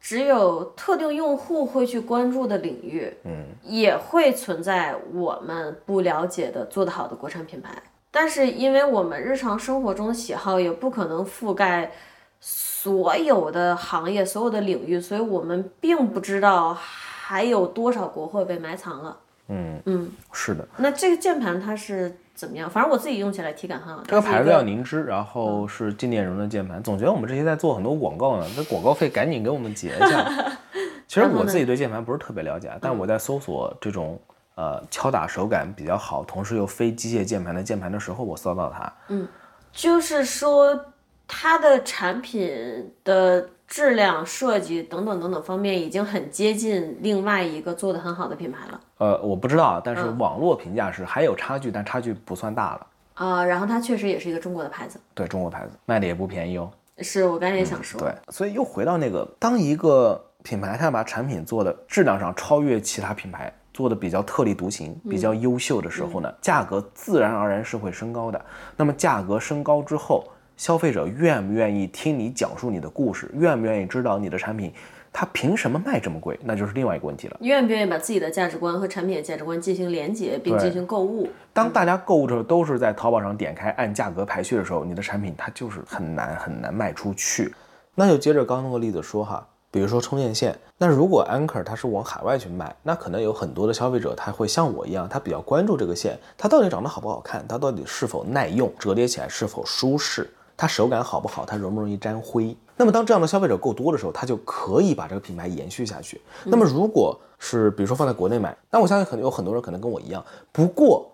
[0.00, 7.70] 只有特定用户会去关注的领域，嗯，也会存在我们不了解的做得好的国产品牌。
[8.10, 11.92] 但是因为我们日常生活中的喜好也不可能覆盖
[12.40, 19.18] 所有的行业、所有的领域，所以我们并不知道还有多少国货被埋藏了。
[19.50, 22.70] 嗯嗯，是的，那这个键盘它是怎么样？
[22.70, 24.02] 反正我自己用起来体感很好。
[24.06, 30.24] 这个牌子叫凝脂，然后是静电容的键盘，总觉得我们这些在做很多广告呢，这广告费赶紧给我们结一下。
[31.08, 34.16] 其实我自己对键盘不是特别了解，啊，但我在搜索这种
[34.54, 38.92] 呃敲打手感比较好，同时又非机械键盘的键盘的时候，我搜到它。
[39.08, 39.26] 嗯
[39.72, 40.78] 就是说
[41.26, 52.86] 它的产品的质量、设计等等等等方面已经很接近另外一个做的很好的品牌了呃，我不知道啊，但是嗯网络评价是还有差距，但差距不算大了。
[53.14, 56.68] 啊、然后它确实也是一个中国的牌子，对中国牌子卖的也不便宜哦。
[56.98, 68.44] 是我刚才也想说，对，所以又回到那个，当一个品牌它把产品做的质量上超越其他品牌，做的比较特立独行、比较优秀的时候呢，价格自然而然是会升高的。
[68.76, 70.24] 那么价格升高之后，
[70.60, 74.70] 消费者愿不愿意听你讲述你的故事，愿不愿意知道你的产品
[75.10, 77.36] 它凭什么卖这么贵，那就是另外一个问题了。
[77.40, 81.26] 愿不愿意把自己的价值观和产品的价值观进行连接，并进行购物？
[81.54, 87.54] 当大家购物的时候都是在淘宝上点开按价格排序的时候，你的产品它就是很难很难卖出去。
[87.94, 100.28] 那就接着刚刚那个例子说哈，比如说充电线，那如果 Anker 它是往海外去卖，那可能有很多的消费者他会像我一样，他比较关注这个线，它到底长得好不好看，它到底是否耐用，折叠起来是否舒适，
[100.60, 102.54] 它手感好不好，它容不容易沾灰。
[102.76, 106.20] 那么当这样的消费者够多的时候，它就可以把这个品牌延续下去。
[106.44, 111.10] 那么如果是比如说放在国内买，那我相信可能有很多人可能跟我一样，不过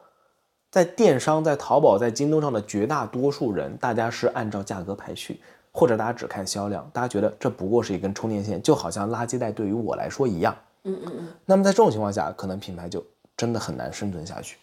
[0.68, 5.40] 在电商、在淘宝、在京东上的绝大多数人，大家是按照价格排序，
[5.70, 10.53] 或者大家只看销量，大家觉得这不过是一根充电线，就好像垃圾袋对于我来说一样。
[10.82, 11.28] 嗯嗯嗯。
[11.44, 13.01] 那么在这种情况下，可能品牌就
[13.36, 14.57] 真的很难生存下去。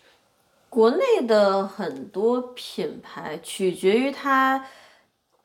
[0.73, 4.65] 国内的很多品牌取决于它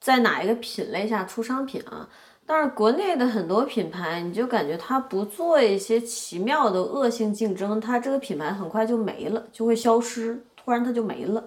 [0.00, 2.08] 在哪一个品类下出商品啊。
[2.46, 11.44] 但是国内的很多品牌，你就感觉它不做一些奇妙的恶性竞争，它这个品牌很快就没了，就会消失，突然它就没了。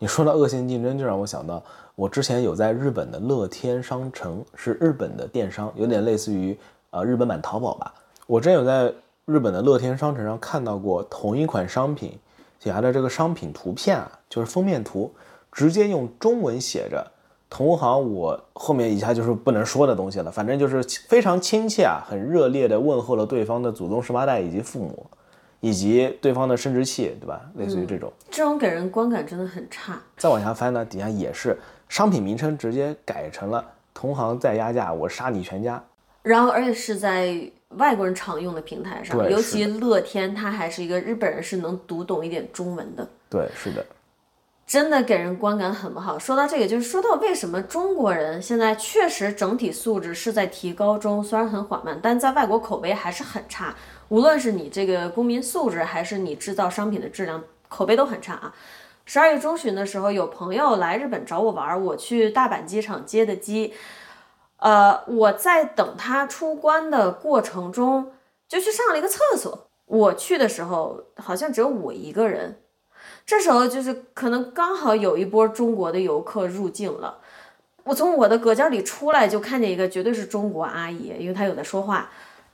[0.00, 1.62] 你说到恶性竞争，就让我想到
[1.94, 6.58] 我之前有在日本的乐天商城，是日本的电商，有点类似于
[6.90, 7.94] 呃日本版淘宝吧。
[8.26, 8.92] 我真有在
[9.26, 12.18] 日本的乐天商城上看到过同一款商品
[12.62, 15.12] 底下的这个商品图片啊，就是封面图，
[15.50, 17.04] 直接用中文写着
[17.50, 25.04] “同行”，我后面以下就是不能说的东西了，反正就是非常亲切啊，很热烈的问候了对方的祖宗十八代以及父母，
[25.58, 27.40] 以及对方的生殖器，对吧？
[27.56, 28.12] 类似于这种。
[28.30, 30.00] 这种给人观感真的很差。
[30.16, 31.58] 再往下翻呢，底下也是
[31.88, 35.82] 商品名称直接改成了“同行再压价，我杀你全家
[36.22, 43.08] 然后，而且是在外国人常用的平台上，尤其乐天，它还是一个日本人是能读懂一点中文的。”。
[43.30, 43.84] 对，是的，
[44.66, 46.18] 真的给人观感很不好。
[46.18, 53.74] 说到这个，就是说到为什么中国人现在确实整体素质是在提高中，虽然很缓慢，但在外国口碑还是很差。
[54.08, 58.54] 无论是你这个公民素质，还是你制造商品的质量，口碑都很差啊。
[59.04, 63.72] 十二月中旬的时候，有朋友来日本找我玩儿，我去大阪机场接的机。
[64.62, 68.12] 呃，我在等他出关的过程中，
[68.46, 69.66] 就去上了一个厕所。
[69.86, 72.60] 我去的时候，好像只有我一个人。
[73.26, 77.18] 这时候就是可能刚好有一波中国的游客入境了。
[77.82, 82.08] 我从我的隔间里出来，就看见一个绝对是中国阿姨，因为她有在说话，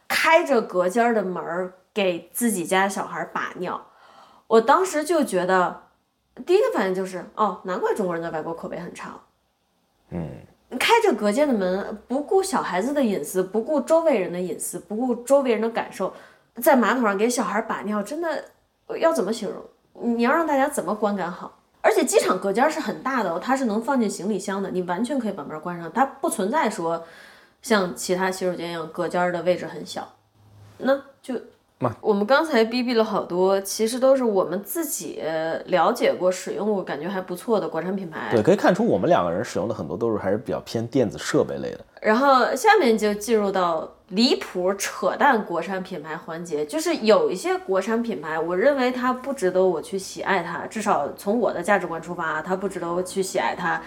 [0.08, 3.86] 开着隔间的门儿给自己家小孩把尿。
[4.46, 5.82] 我当时就觉得，
[6.46, 9.20] 第一个反应就是，哦，难怪中国人在外国口碑很差。
[10.08, 10.30] 嗯，
[10.76, 16.12] 开着隔间的门，不顾小孩子的隐私，不顾周围人的隐私，不顾周围人的感受，
[16.56, 18.44] 在马桶上给小孩把尿，真的
[19.00, 19.62] 要怎么形容？
[20.16, 21.58] 你要让大家怎么观感好？
[21.80, 27.04] 而且机场隔间是很大的哦，它是能放进行李箱的，你完全可以把门关上，它不存在说
[27.62, 30.06] 像其他洗手间一样隔间的位置很小，
[30.78, 31.34] 那就。
[32.00, 35.22] 我们刚才逼逼了好多，其实都是我们自己
[35.66, 38.28] 了解过、使用过，感觉还不错的国产品牌。
[38.32, 41.80] 对，可以看出我们两个人使用的很多都是还是比较偏电子设备类的。
[42.00, 53.80] 然后下面就进入到离谱扯淡国产品牌环节，就是有一些国产品牌，我认为它不值得我去喜爱它，至少从我的价值观出发，它不值得我去喜爱它。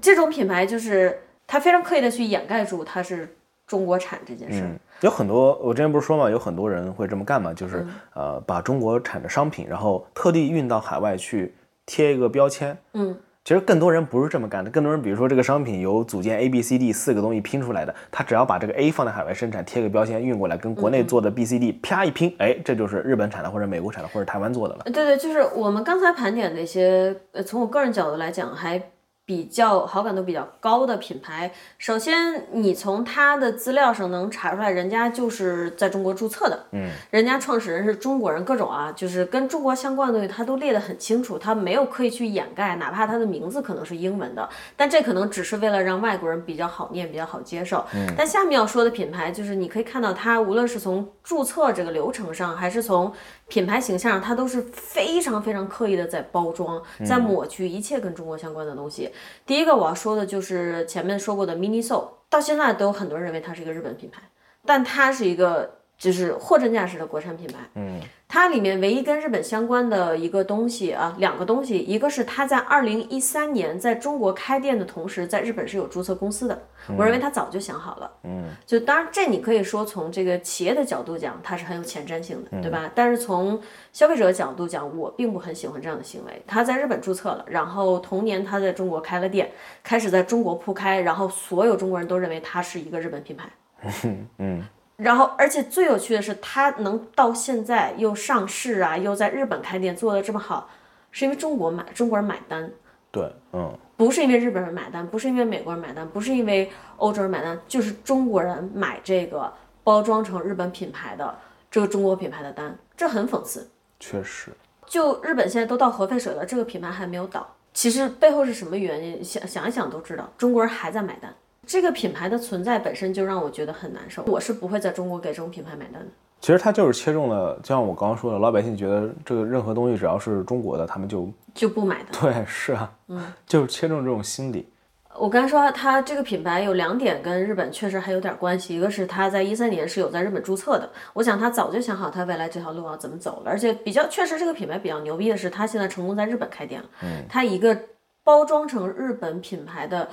[0.00, 4.64] 这种品牌就是它非常刻意的去掩盖住它是中国产这件事。
[5.00, 7.84] 有很多，我之前不是说嘛，有很多人会这么干嘛，就是
[8.14, 11.52] 呃，把中国产的商品，然后特地运到海外去
[11.86, 12.76] 贴一个标签。
[12.92, 24.84] 嗯，其实更多人不是这么干的，更多人比如说这个商品由组件 A、B、C、D 四个东西拼出来的，他只要把这个 A 放在海外生产，贴个标签运过来，跟国内做的 B、C、D 啪一拼，哎，这就是日本产的或者美国产的或者台湾做的了。
[24.84, 28.80] 对对，就是我们刚才盘点那些，呃，从我个人角度来讲还。
[29.24, 47.84] 比较好感度比较高的品牌，首先你从它的资料上能查出来，人家就是在中国注册的，嗯，人家创始人是中国人，各种啊，就是跟中国相关的东西，他都列得很清楚，他没有刻意去掩盖，哪怕他的名字可能是英文的，但这可能只是为了让外国人比较好念，比较好接受。
[47.94, 53.12] 嗯，但下面要说的品牌，就是你可以看到它，无论是从注册这个流程上，还是从
[53.52, 59.10] 品牌形象，它都是非常非常刻意的在包装，在抹去一切跟中国相关的东西。
[59.44, 64.22] 第一个我要说的就是前面说过的 MINISO，到现在都有很多人认为它是一个日本品牌，
[64.64, 67.54] 但它是一个就是货真价实的国产品牌。
[67.76, 68.00] 嗯。
[68.26, 76.58] 它里面唯一跟日本相关的一个东西啊，两个东西，一个是它在二零一三年在中国开店的同时，在日本是有注册公司的。
[76.96, 78.10] 我认为它早就想好了。
[78.24, 82.90] 嗯，就当然这你可以说从这个企业的角度讲，它是很有前瞻性的，对吧？
[82.94, 83.60] 但是从
[83.92, 86.42] 消费者角度讲，我并不很喜欢这样的行为。
[86.46, 93.46] 他在日本注册了，然后同年他在中国开了店，开始在中国铺开，然后所有中国人都认为它是一个日本品牌。
[94.38, 94.64] 嗯。
[94.96, 100.68] 然后，而且最有趣的是，它能到现在又上市啊，又在日本开店做的这么好，
[101.10, 102.70] 是因为中国买中国人买单。
[103.10, 111.34] 对，嗯，不是因为日本人买单，不是因为美国人买单，不是因为欧洲人买单，就是中国人买这个包装成日本品牌的
[111.70, 113.68] 这个中国品牌的单，这很讽刺。
[113.98, 114.50] 确实，
[114.86, 119.24] 就日本现在都到核废水了，这个品牌还没有倒，其实背后是什么原因？
[119.24, 121.34] 想想一想都知道，中国人还在买单。
[121.66, 126.08] 这个品牌的存在本身就让我觉得很难受，我是不会在中国给这种品牌买单的。
[126.40, 132.06] 其实它就是切中了，就像我刚刚说的，老百姓觉得这个任何东西只要是中国的，他们就就不买的。
[132.20, 134.68] 对，是啊，嗯， 就是切中这种心理。
[135.14, 146.88] 我刚才说它这个品牌有两点跟日本确实还有点关系，一个是它在一三年是有在日本注册的，我想它早就想好它未来这条路要怎么走了，而且比较确实这个品牌比较牛逼的是，它现在成功在日本开店了。
[147.02, 147.78] 嗯，它一个
[148.24, 150.08] 包装成日本品牌的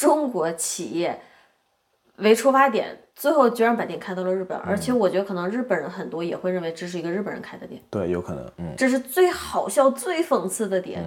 [0.00, 1.20] 中国企业。
[2.16, 7.80] 为出发点，最后居然把店开到了日本，而且我觉得可能日本人很多也会认为这是一个日本人开的店。
[7.88, 11.02] 对，有可能，嗯，这是最好笑、最讽刺的点。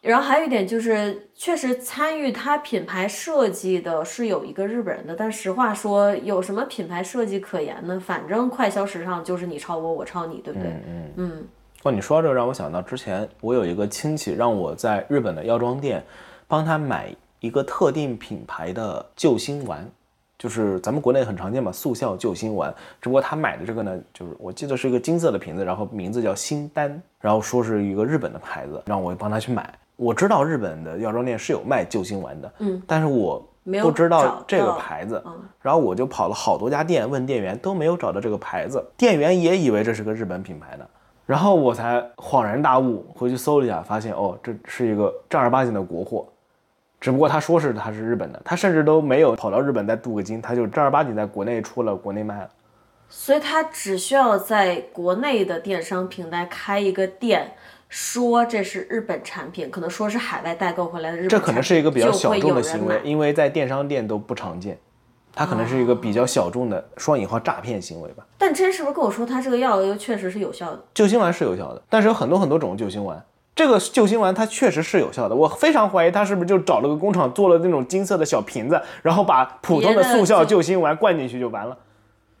[0.00, 8.00] 然后还有一点就是，确实参与他品牌设计的是有一个日本人的，但实话说，有什么品牌设计可言呢？
[8.00, 10.70] 反正快消时尚就是你抄我，我抄你，对不对？
[10.88, 11.48] 嗯嗯。
[11.82, 16.02] 哇，你说到这个让我想到之前我有一个亲戚让我在日本的药妆店
[16.48, 19.86] 帮他买一个特定品牌的救心丸。
[20.38, 22.74] 就是咱们国内很常见嘛，速效救心丸。
[23.00, 29.72] 只不过他买的这个呢，就是我记得是一个金色的瓶子，然后名字叫心丹，然后说是一个日本的牌子，让我帮他去买。
[29.94, 33.40] 我知道日本的药妆店是有卖救心丸的，嗯，但是我
[33.80, 35.22] 不知道这个牌子，
[35.60, 40.84] 然后我就跑了好多家店问店员，都没有找到这个牌子，店员也以为这是个日本品牌的。
[41.24, 46.26] 然后我才恍然大悟，回去搜了一下，发现哦，这是一个正儿八经的国货。
[47.02, 52.48] 只不过他说是他是日本的，他甚至都没有跑到日本再镀个金，他就正儿八经在国内出了，国内卖了。
[53.08, 57.54] 所以他只需要在国内的电商平台开一个店，
[57.88, 64.78] 说这是日本产品，可能说是海外代购回来的日本产品，这可能是一个比较小众的行为，因为在电商店都不常见，
[65.34, 68.24] 它可能是一个比较小众的双引号诈骗行为吧。
[68.38, 70.80] 但真是不是跟我说他这个药又确实是有效的？
[70.94, 73.20] 救心丸是有效的，但是有很多很多种救心丸。
[73.54, 81.76] 这个救心丸它确实是有效的，我非常怀疑他是不是就找了个工厂做了那种金色的小瓶子，然后把普通的速效救心丸灌进去就完了。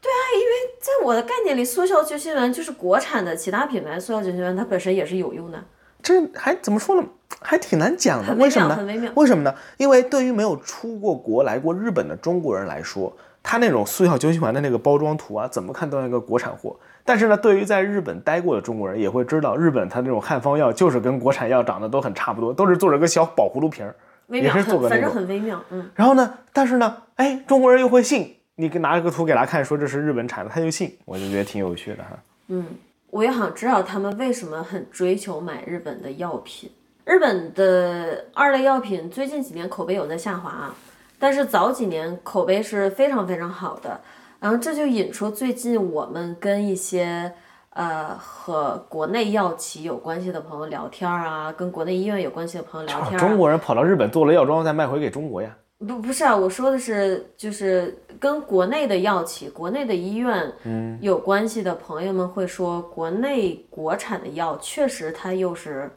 [0.00, 5.62] 对啊，因为在我的概念里，速效救心丸就是国产的其他品牌速效救心丸，它本身也是有用的。
[6.02, 7.06] 这还怎么说呢？
[7.40, 8.34] 还挺难讲的。
[8.34, 9.12] 为什么呢？
[9.14, 9.54] 为什么呢？
[9.76, 16.76] 因为对于没有出过国、来过日本的中国人来说，他那种速效救心丸的那个包装图啊，怎么看都像一个国产货。
[17.04, 23.94] 但是呢，对于在日本待过的中国人，也会知道，日本它那种汉方药就是跟国产药长得都很差不多，都是做着个小宝葫芦瓶儿。
[24.28, 32.10] 也是做很反正个那种很微妙，嗯，然后呢，但是呢，哎，中国人又会信，你给拿一个图给他看，说这是日本产的，他就信，我就觉得挺有趣的哈。
[32.48, 32.64] 嗯
[33.10, 36.70] 我也想知道他们为什么很追求买日本的药品。
[37.04, 40.74] 日本的二类药品最近几年口碑有在下滑啊，
[41.22, 44.00] 但是早几年口碑是非常非常好的。
[44.40, 47.32] 然后这就引出最近我们跟一些
[47.74, 53.28] 呃和国内药企有关系的朋友聊天儿啊，跟国内医院有关系的朋友聊天儿、啊。
[53.28, 55.56] 中国人跑到日本做了药妆，再卖回给中国呀。
[55.78, 60.52] 不不是啊，我说的是就是跟国内的药企、国内的医院
[61.00, 65.88] 有关系的朋友们会说，国内国产的药确实它又是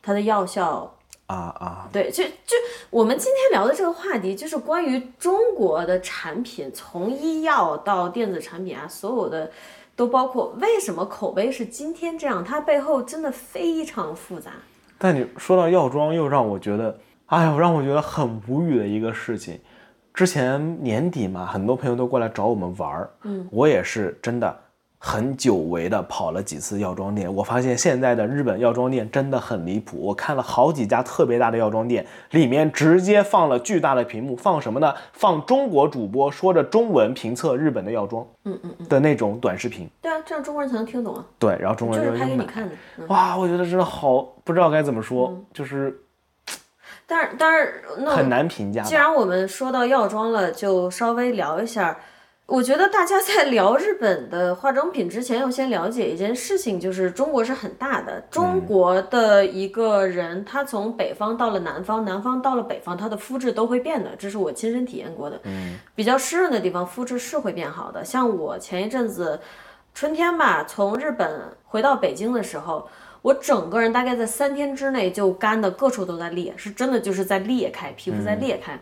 [0.00, 0.94] 它的药效。
[1.28, 2.56] 啊啊，对，就就
[2.90, 9.50] 我们今天聊的这个话题，就是关于中国的产品，从医药到电子产品啊，所有的
[9.94, 10.56] 都包括。
[10.58, 12.42] 为什么口碑是今天这样？
[12.42, 14.52] 它背后真的非常复杂。
[14.96, 19.60] 但你说到药妆，又让我觉得，哎呦，让我觉得很无语的一个事情。
[20.14, 24.58] 之前年底嘛，很多朋友都过来找我们玩儿，嗯，我也是真的
[24.98, 27.32] 很久违的跑了几次药妆店。
[27.32, 29.96] 我发现现在的日本药妆店真的很离谱。
[30.00, 34.92] 我看了好几家特别大的药妆店，里面直接放了巨大的屏幕，放什么呢？
[35.12, 39.88] 放中国主播说着中文评测日本的药妆，嗯嗯的那种短视频。
[40.02, 42.74] 对啊，这样中国人才能听懂啊，对，然后中国人就买拍给你看的。
[42.96, 45.96] 嗯哇，我觉得真的好不知道该怎么说，就是
[47.06, 48.82] 但是但是那很难评价。
[48.82, 51.96] 既然我们说到药妆了，就稍微聊一下。
[52.48, 58.22] 我觉得大家在聊日本的化妆品之前，要先了解一件事情，就是中国是很大的。
[58.30, 65.38] 中国的一个人，他从北方到了南方，南方到了北方，他的肤质都会变的，这是我亲身体验过的。
[65.42, 68.02] 嗯，比较湿润的地方，肤质是会变好的。
[68.02, 69.38] 像我前一阵子
[69.92, 71.30] 春天吧，从日本
[71.66, 72.88] 回到北京的时候，
[73.20, 78.80] 我整个人大概在三天之内就干的各处都在裂，是真的就是在裂开，皮肤在裂开。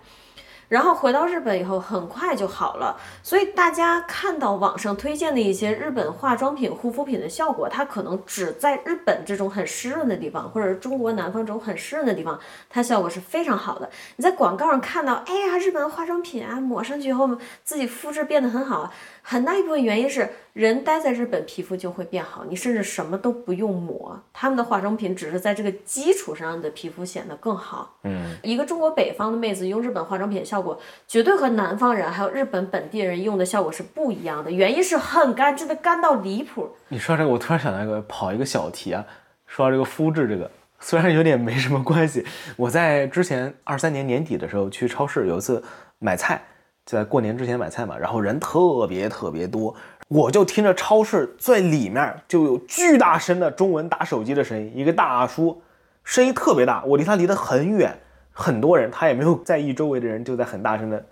[0.68, 2.96] 然后回到日本以后，很快就好了。
[3.22, 12.38] 所以大家看到网上推荐的一些日本化妆品、护肤品的效果，它可能只在日本这种很湿润的地方，或者是中国南方这种很湿润的地方，
[12.68, 13.88] 它效果是非常好的。
[14.16, 17.28] 你在广告上看到，哎呀，日本化妆品啊，抹上去以后
[17.62, 18.92] 自己肤质变得很好，
[19.28, 27.98] 很大一部分原因是人待在日本皮肤就会变好，你甚至什么都不用抹，他们的化妆品只是在这个基础上，你的皮肤显得更好。
[28.04, 36.70] 嗯，一个中国北方的妹子用日本化妆品效果，绝对和南方人还有日本本地人用的效果是不一样的，原因是很干，真的干到离谱。
[36.86, 39.04] 你说这个，我突然想到一个跑一个小题啊，
[39.48, 40.48] 说到这个肤质这个，
[40.78, 42.24] 虽然有点没什么关系，
[42.54, 45.60] 我在之前二三年年底的时候去超市有一次
[45.98, 46.55] 买菜，就
[46.86, 49.74] 在过年之前买菜嘛，然后人特别特别多，
[50.06, 55.60] 我就听着超市最里面就有巨大声的中文打手机的声音，一个大叔，
[56.04, 57.98] 声音特别大，我离他离得很远，
[58.32, 61.04] 很多人他也没有在意周围的人，就在很大声的。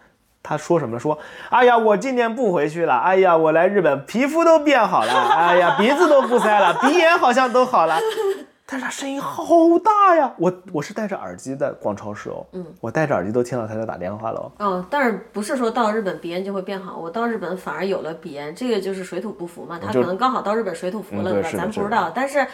[0.46, 1.00] 他说什么？
[1.00, 1.18] 说，
[1.48, 2.98] 哎呀，我今年不回去了。
[2.98, 5.12] 哎呀，我来日本，皮肤都变好了。
[5.12, 7.98] 哎呀，鼻子都不塞了，鼻炎好像都好了。
[8.66, 9.44] 但是他声音好
[9.84, 10.34] 大呀！
[10.38, 14.52] 我我是戴着耳机在逛超市哦，嗯，我戴着耳机都听到他在打电话了哦。
[14.58, 16.96] 嗯，但是不是说到日本鼻炎就会变好？
[16.96, 19.78] 我到日本反而有了鼻炎，这个就是水土不服嘛。
[19.78, 22.10] 他可能刚好到日本水土服了，嗯对是的是的咱不知道。
[22.14, 22.46] 但是，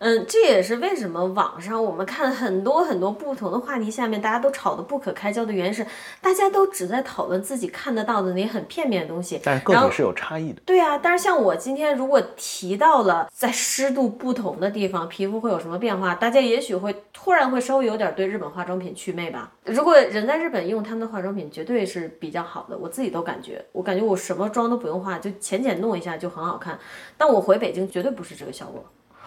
[0.00, 5.86] 嗯，这也是为什么网上我们看很多很多不同的话题下面大家都吵得不可开交的原因是，
[6.20, 9.40] 大家都只在讨论自己看得到的那些很片面的东西。
[9.42, 10.60] 但是个体是有差异的。
[10.66, 19.52] 对啊，但是像我今天如果提到了在湿度不同的地方皮肤会有有什么变化，大家也许会突然会稍微有点对日本化妆品祛魅吧。
[19.64, 26.76] 如果人在日本用他们的化妆品，绝对是比较好的，我自己都感觉，我感觉我什么妆都不用化，就浅浅弄一下就很好看。
[27.16, 28.84] 但我回北京绝对不是这个效果。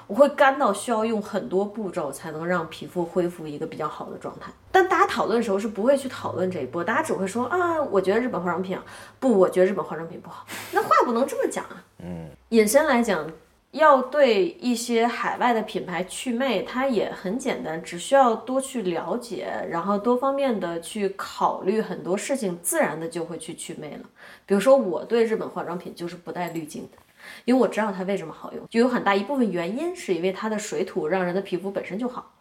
[0.08, 4.50] 我会干到需要用很多步骤才能让皮肤恢复一个比较好的状态。
[4.72, 8.78] 但大家讨论的时候是不会去讨论这一波，大家只会说啊，我觉得日本化妆品
[9.20, 10.46] 不，我觉得日本化妆品不好。
[10.72, 11.84] 那话不能这么讲啊。
[12.00, 13.30] 嗯，引申来讲，
[13.72, 24.04] 要对一些海外的品牌祛魅，它也很简单，只需要多去了解，然后多方面的去考虑很多事情，自然的就会去祛魅了。
[24.46, 26.98] 比如说，我对日本化妆品就是不带滤镜的。
[27.44, 32.34] 因为我知道它为什么好用，就有很大一部分原因是因为它的水土让人的皮肤本身就好。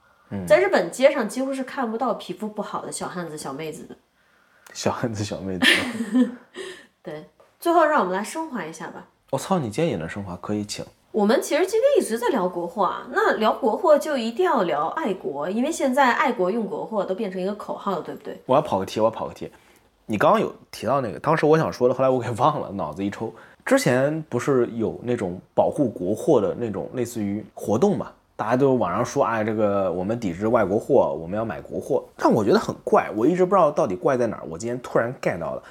[0.47, 3.97] 在日本街上几乎是看不到皮肤不好的小汉子、小妹子的。
[4.72, 5.66] 小汉子、小妹子。
[7.03, 9.09] 对，最后让我们来升华一下吧。
[9.31, 10.37] 我操，你今天也能升华？
[10.37, 10.85] 可以，请。
[11.17, 18.39] 我们其实今天一直在聊国货啊，那聊国货就一定要聊爱国，因为现在爱国用国货都变成一个口号了，对不对？
[18.45, 19.51] 我要跑个题，我要跑个题。
[20.05, 23.33] 你刚刚有提到那个，当时我想说的，后来我给忘了，脑子一抽。
[23.64, 28.11] 之前不是有那种保护国货的那种类似于活动嘛？
[28.37, 32.05] 大家都网上说，哎，这个我们抵制外国货，我们要买国货。
[32.19, 34.43] 但我觉得很怪，我一直不知道到底怪在哪儿。
[34.51, 35.62] 我今天突然 get 到了，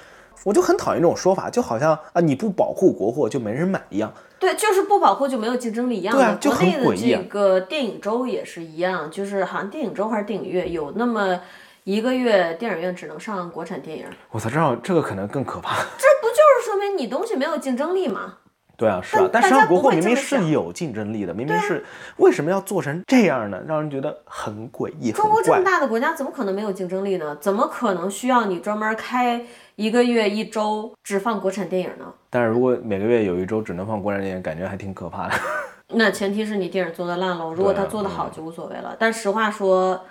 [0.44, 4.12] 我就很讨厌这种说法，就好像啊，你不保护国货就没人买一样。
[4.40, 6.16] 对，就是不保护就没有竞争力一样。
[6.16, 7.12] 对啊，就很诡异。
[7.12, 11.40] 这个电影周也是一样，就是好像电影周还是电影月有那么。
[11.86, 15.76] 一个月电影院只能上国产电影，我才知道这个可能更可怕。
[15.76, 18.38] 这不就是说明你东西没有竞争力吗？
[18.76, 21.86] 对啊，是啊，但实际上国货明明是有竞争力的，明明是
[22.18, 23.62] 为什么要做成这样呢？
[23.68, 25.12] 让人觉得很诡异。
[25.12, 27.38] 中国这么大的国家，怎么可能没有竞争力呢？
[27.40, 29.46] 怎么可能需要你专门开
[29.76, 32.14] 一个月一周只放国产电影呢？
[32.30, 35.36] 但是如果每个月有一周只能放国产电影，感觉还挺可怕的。
[35.96, 38.96] 那前提是你电影做的烂喽，如果他做的好就无所谓了。
[39.00, 40.02] 但实话说。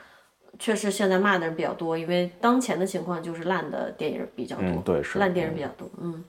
[0.57, 5.91] 确实，现在骂的人比较多，因为当前的情况就是烂的电影比较多，对，是烂电影比较多。
[6.01, 6.23] 嗯，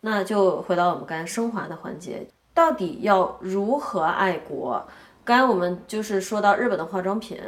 [0.00, 4.84] 那就回到我们刚才升华的环节，到底要如何爱国？
[5.22, 7.38] 刚才我们就是说到日本的化妆品。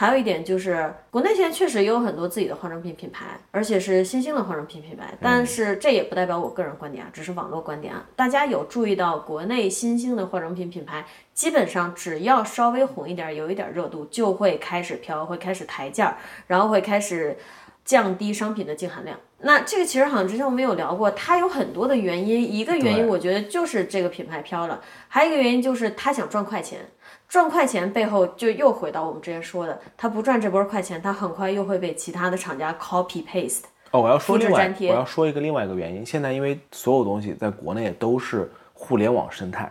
[0.00, 5.12] 还有一点就是，国内现在确实也有很多自己的化妆品品牌，而且是新兴的化妆品品牌。
[5.20, 8.06] 但是这也不代表我个人观点啊，只是网络观点啊。
[8.14, 17.36] 大家有注意到，国内新兴的化妆品品牌，基本上只要稍微红一点，有一点热度，就会开始飘，会开始抬价，然后会开始
[17.84, 19.18] 降低商品的净含量。
[19.40, 22.52] 那这个其实好像之前我们有聊过，它有很多的原因。
[22.52, 26.88] 一个原因我觉得就是这个品牌飘了，还有一个原因就是他想赚快钱。
[27.28, 33.64] 赚快钱背后就又回到我们之前说的，他不赚这波快钱，他很快又会被其他的厂家 copy paste。
[33.90, 36.04] 哦，我要说另外，我要说一个另外一个原因。
[36.04, 39.70] 现在因为所有东西在国内都是互联网生态，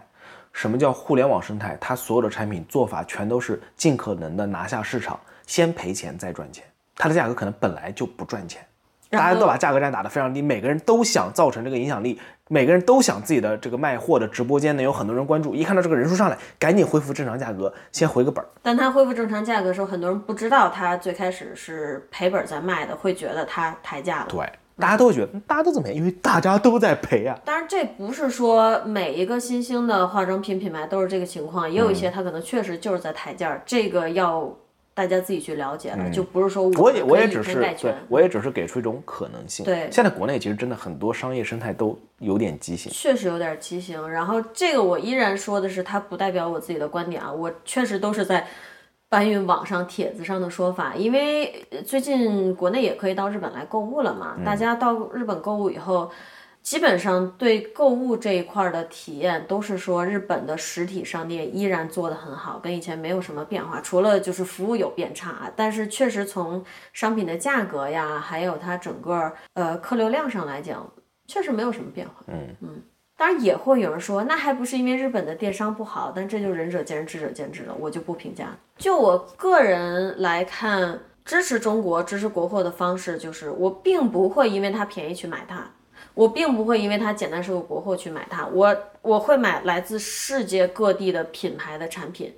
[0.54, 1.76] 什么叫互联网生态？
[1.82, 6.64] 它所有的产品做法全都是尽可能的拿下市场，先赔钱再赚钱。
[6.96, 8.64] 它的价格可能本来就不赚钱。
[9.10, 15.56] 大家都把价格战打得非常低，每个人都想造成这个影响力，每个人都想自己的这个卖货的直播间能有很多人关注。
[15.56, 18.48] 一看到这个人数上来，赶紧恢复正常价格，先回个本儿。
[18.62, 24.28] 但他恢复正常价格的时候，很多人不知道他最开始是赔本在卖的，会觉得他抬价了。
[24.30, 24.46] 对，
[24.78, 27.40] 大家都会觉得，大家都怎么样，因为大家都在赔啊。
[27.46, 34.54] 当然，这不是说每一个新兴的化妆品品牌都是这个情况，也有一些他可能确实就是在抬价，这个要。
[34.98, 39.64] 大家自己去了解了，就不是说我也我也只是对，我也只是给出一种可能性。
[39.64, 44.10] 对，现在国内其实真的很多商业生态都有点畸形，确实有点畸形。
[44.10, 48.48] 然后这个我依然说的是，它不代表我自己的观点啊，我确实都是在
[49.08, 50.96] 搬运网上帖子上的说法。
[50.96, 56.10] 因为最近国内也可以到日本来购物了嘛，大家到日本购物以后。
[56.68, 66.62] 基本上对购物这一块的体验都是说，日本的实体商店依然做得很好，跟以前没有什么变化，除了就是服务有变差，但是确实从
[66.92, 70.86] 商品的价格呀，还有它整个呃客流量上来讲，
[71.26, 72.14] 确实没有什么变化。
[72.28, 72.82] 嗯嗯，
[73.16, 78.48] 当然也会有人说，那还不是因为日本的电商不好，但这就仁者见仁，智者见智了，我就不评价。
[78.78, 85.66] 就我个人来看，支持中国、支持国货的方式就是，我并不会因为它便宜去买它。
[86.18, 92.34] 我并不会因为它简单是个国货去买它，我我会买来自世界各地的品牌的产品，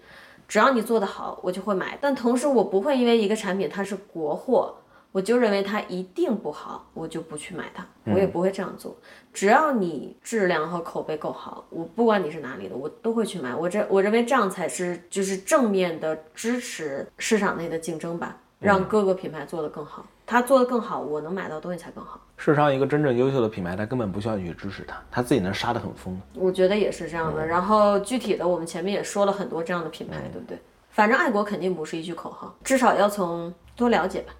[0.49, 1.97] 只要你做得好，我就会买。
[2.01, 4.75] 但同时，我不会因为一个产品它是国货，
[5.13, 7.87] 我就认为它一定不好，我就不去买它。
[8.03, 8.93] 我也不会这样做。
[9.31, 13.55] 只要你质量和口碑够好，我不管你是哪里的，我都会去买。
[13.55, 20.05] 我这我认为这样才是就是正面的支持市场内的竞争吧，让各个品牌做得更好。
[20.29, 22.21] 他做的更好，我能买到东西才更好。
[22.37, 26.21] 事实上一个真正优秀的品牌，他根本不需要你去支持他，他自己能杀得很疯。
[26.35, 27.43] 我觉得也是这样的。
[27.43, 30.55] 然后具体的，我们前面也说了很多这样的品牌，对不对？
[30.91, 34.31] 反正爱国肯定不是一句口号，至少要从多了解吧。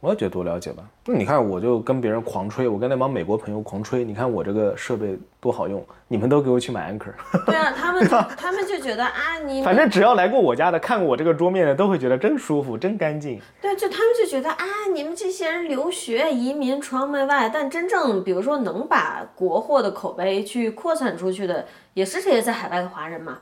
[0.00, 0.82] 我也觉得多了解吧。
[1.04, 7.12] 那你看，我就跟别人狂吹，我跟那帮美国朋友狂吹，你看我这个设备多好用，你们都给我去买 Anchor。
[7.44, 13.38] 对啊， 他们他们就觉得啊，你 反正只要来过我家的，看过我这个桌面的，都会觉得真舒服，真干净。
[13.60, 14.64] 对，就他们就觉得啊，
[14.94, 23.38] 你们这些人留学、移民、闯门外，但真正比如说能把国货的口碑去扩散出去的，也是这些在海外的华人嘛。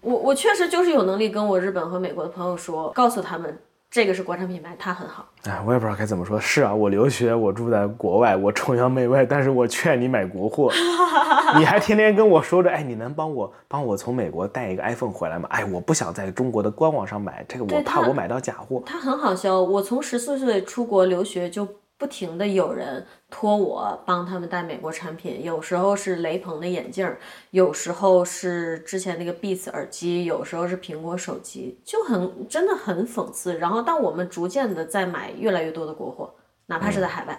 [0.00, 3.58] 我我确实就是有能力跟我日本和美国的朋友说，告诉他们
[3.90, 5.26] 这个是国产品牌，它很好。
[5.44, 6.38] 哎，我也不知道该怎么说。
[6.38, 10.70] 是啊，我留学，我住在国外，我崇洋媚外，但是我劝你买国货。
[11.56, 15.48] 你还天天跟我说着，哎，你能帮我帮我从美国带一个 iPhone 回来吗？
[15.50, 18.82] 哎，我不想在中国的官网上买，这个我怕我买到假货。
[18.84, 21.66] 它很好销，我从十四岁出国留学就
[21.98, 27.18] 不停的有人托我帮他们带美国产品，有时候是雷朋的眼镜儿，
[27.50, 33.58] 有时候是之前那个 Beats 耳机，有时候是苹果手机，就很真的很讽刺。
[33.58, 36.32] 然后当我们逐渐的在买越来越多的国货，
[36.66, 37.38] 哪怕是在海外，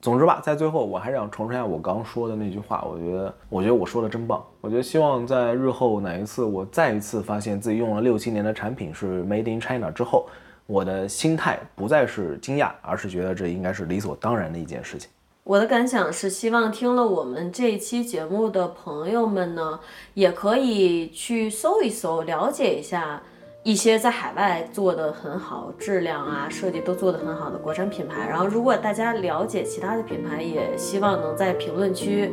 [0.00, 4.42] 总之吧，在最后我还是想重申一下我刚说的那句话，我觉得，我觉得我说的真棒。
[4.62, 10.26] 我觉得希望在日后哪一次我再一次发现自己用了六七年的产品是 Made in China 之后，
[10.68, 15.08] 我的心态不再是惊讶，而是觉得这应该是理所当然的一件事情。
[15.42, 19.80] 我的感想是，希望听了我们这一期节目的朋友们呢，
[20.12, 23.22] 也可以去搜一搜，了解一下
[23.62, 28.28] 一些在海外做的很好、质量啊、设计都做得很好的国产品牌。
[28.28, 32.30] 然后，如果大家了解其他的品牌，也希望能在评论区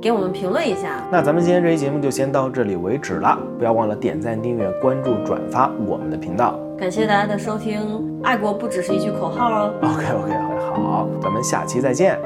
[0.00, 1.06] 给我们评论一下。
[1.12, 6.58] 那咱们今天这期节目就先到这里为止了，不要忘了点赞、订阅、关注、转发我们的频道。
[6.78, 7.80] 感谢大家的收听，
[8.22, 9.74] 爱国不只是一句口号哦。
[9.82, 12.18] OK OK OK，好，咱们下期再见。